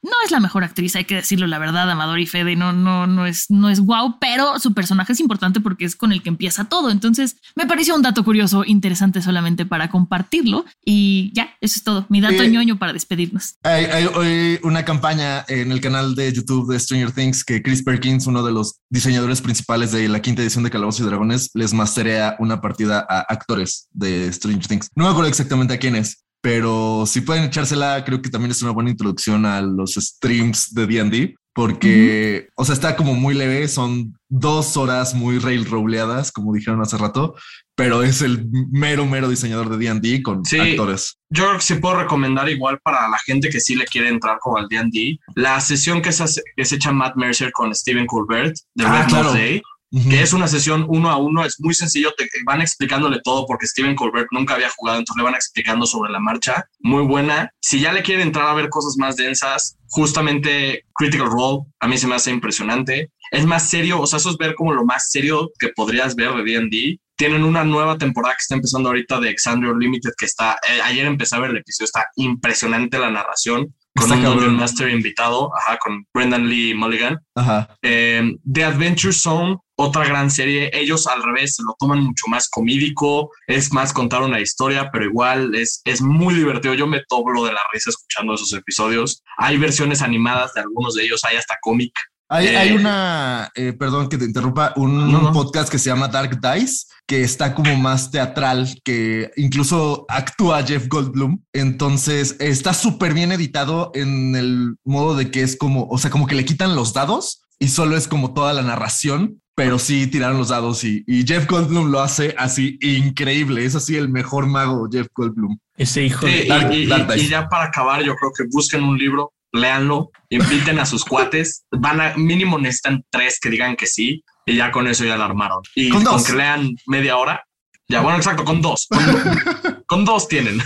[0.05, 3.07] no es la mejor actriz, hay que decirlo la verdad, Amador y Fede, no, no,
[3.07, 6.29] no es, no es wow, pero su personaje es importante porque es con el que
[6.29, 6.91] empieza todo.
[6.91, 10.65] Entonces, me pareció un dato curioso, interesante solamente para compartirlo.
[10.85, 12.07] Y ya, eso es todo.
[12.09, 13.57] Mi dato Eh, ñoño para despedirnos.
[13.63, 18.43] Hay, una campaña en el canal de YouTube de Stranger Things que Chris Perkins, uno
[18.43, 22.61] de los diseñadores principales de la quinta edición de Calabozos y Dragones, les masterea una
[22.61, 24.91] partida a actores de Stranger Things.
[24.95, 28.73] No me acuerdo exactamente a quiénes, pero si pueden echársela, creo que también es una
[28.73, 31.35] buena introducción a los streams de D&D.
[31.55, 36.99] Porque, o sea, está como muy leve, son dos horas muy railroleadas, como dijeron hace
[36.99, 37.35] rato,
[37.77, 40.59] pero es el mero, mero diseñador de D&D con Sí.
[40.59, 41.17] actores.
[41.31, 44.39] Yo creo que sí puedo recomendar igual para la gente que sí le quiere entrar
[44.41, 48.07] como al D&D, la sesión que se, hace- que se echa Matt Mercer con Stephen
[48.07, 49.29] Colbert de Ah, Red claro.
[49.31, 49.63] Nose
[50.03, 53.67] Que es una sesión uno a uno, es muy sencillo, te van explicándole todo porque
[53.67, 57.51] Stephen Colbert nunca había jugado, entonces le van explicando sobre la marcha, muy buena.
[57.61, 61.97] Si ya le quieren entrar a ver cosas más densas, justamente Critical Role a mí
[61.97, 63.13] se me hace impresionante.
[63.31, 66.33] Es más serio, o sea, eso es ver como lo más serio que podrías ver
[66.35, 67.01] de D&D.
[67.17, 71.07] Tienen una nueva temporada que está empezando ahorita de Exandria Unlimited que está, eh, ayer
[71.07, 73.73] empecé a ver el episodio, está impresionante la narración
[74.05, 74.37] con Está un.
[74.37, 77.19] Dungeon Master invitado, ajá, con Brendan Lee Mulligan.
[77.35, 77.77] Ajá.
[77.83, 80.71] Eh, The Adventure Zone, otra gran serie.
[80.73, 85.05] Ellos al revés se lo toman mucho más comídico, es más contar una historia, pero
[85.05, 86.75] igual es, es muy divertido.
[86.75, 89.23] Yo me doblo de la risa escuchando esos episodios.
[89.39, 91.93] Hay versiones animadas de algunos de ellos, hay hasta cómic.
[92.29, 95.29] Hay, Eh, hay una, eh, perdón que te interrumpa, un, No, no.
[95.29, 100.63] un podcast que se llama Dark Dice, que está como más teatral, que incluso actúa
[100.63, 101.41] Jeff Goldblum.
[101.53, 106.27] Entonces está súper bien editado en el modo de que es como, o sea, como
[106.27, 110.37] que le quitan los dados y solo es como toda la narración pero sí tiraron
[110.39, 113.65] los dados y, y Jeff Goldblum lo hace así increíble.
[113.65, 115.57] Es así el mejor mago, Jeff Goldblum.
[115.77, 116.45] Ese hijo Sí, de...
[116.45, 117.29] y- Dark- y, Dark y Dice.
[117.29, 122.01] ya para acabar, yo creo que busquen un libro, léanlo, inviten a sus cuates, van
[122.01, 125.63] a mínimo necesitan tres que digan que sí y ya con eso ya la armaron.
[125.75, 126.27] Y Con con, dos.
[126.27, 127.43] que lean media hora,
[127.89, 130.61] ya bueno, exacto, con dos, con, con dos tienen.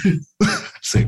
[0.81, 1.07] Sí.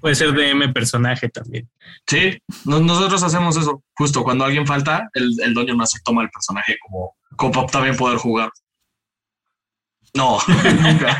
[0.00, 1.68] Puede ser DM personaje también.
[2.08, 3.84] Sí, nos- nosotros hacemos eso.
[3.94, 7.66] Justo cuando alguien falta, el, el dueño no se toma el personaje como, como para
[7.66, 8.50] también poder jugar.
[10.14, 10.38] No,
[10.82, 11.18] nunca.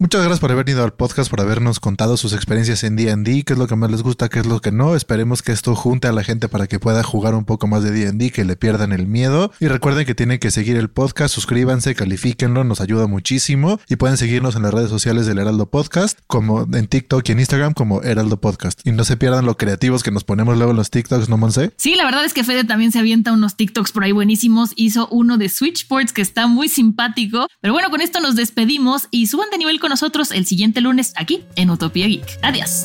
[0.00, 3.54] Muchas gracias por haber venido al podcast, por habernos contado sus experiencias en D&D, qué
[3.54, 4.94] es lo que más les gusta, qué es lo que no.
[4.94, 7.90] Esperemos que esto junte a la gente para que pueda jugar un poco más de
[7.90, 9.50] D&D, que le pierdan el miedo.
[9.58, 13.80] Y recuerden que tienen que seguir el podcast, suscríbanse, califíquenlo, nos ayuda muchísimo.
[13.88, 17.40] Y pueden seguirnos en las redes sociales del Heraldo Podcast, como en TikTok y en
[17.40, 18.86] Instagram como Heraldo Podcast.
[18.86, 21.72] Y no se pierdan lo creativos que nos ponemos luego en los TikToks, ¿no, Monse?
[21.76, 24.70] Sí, la verdad es que Fede también se avienta unos TikToks por ahí buenísimos.
[24.76, 27.48] Hizo uno de Switchboards que está muy simpático.
[27.60, 31.44] Pero bueno, con esto nos despedimos y suban de nivel nosotros el siguiente lunes aquí
[31.56, 32.38] en Utopía Geek.
[32.42, 32.84] Adiós.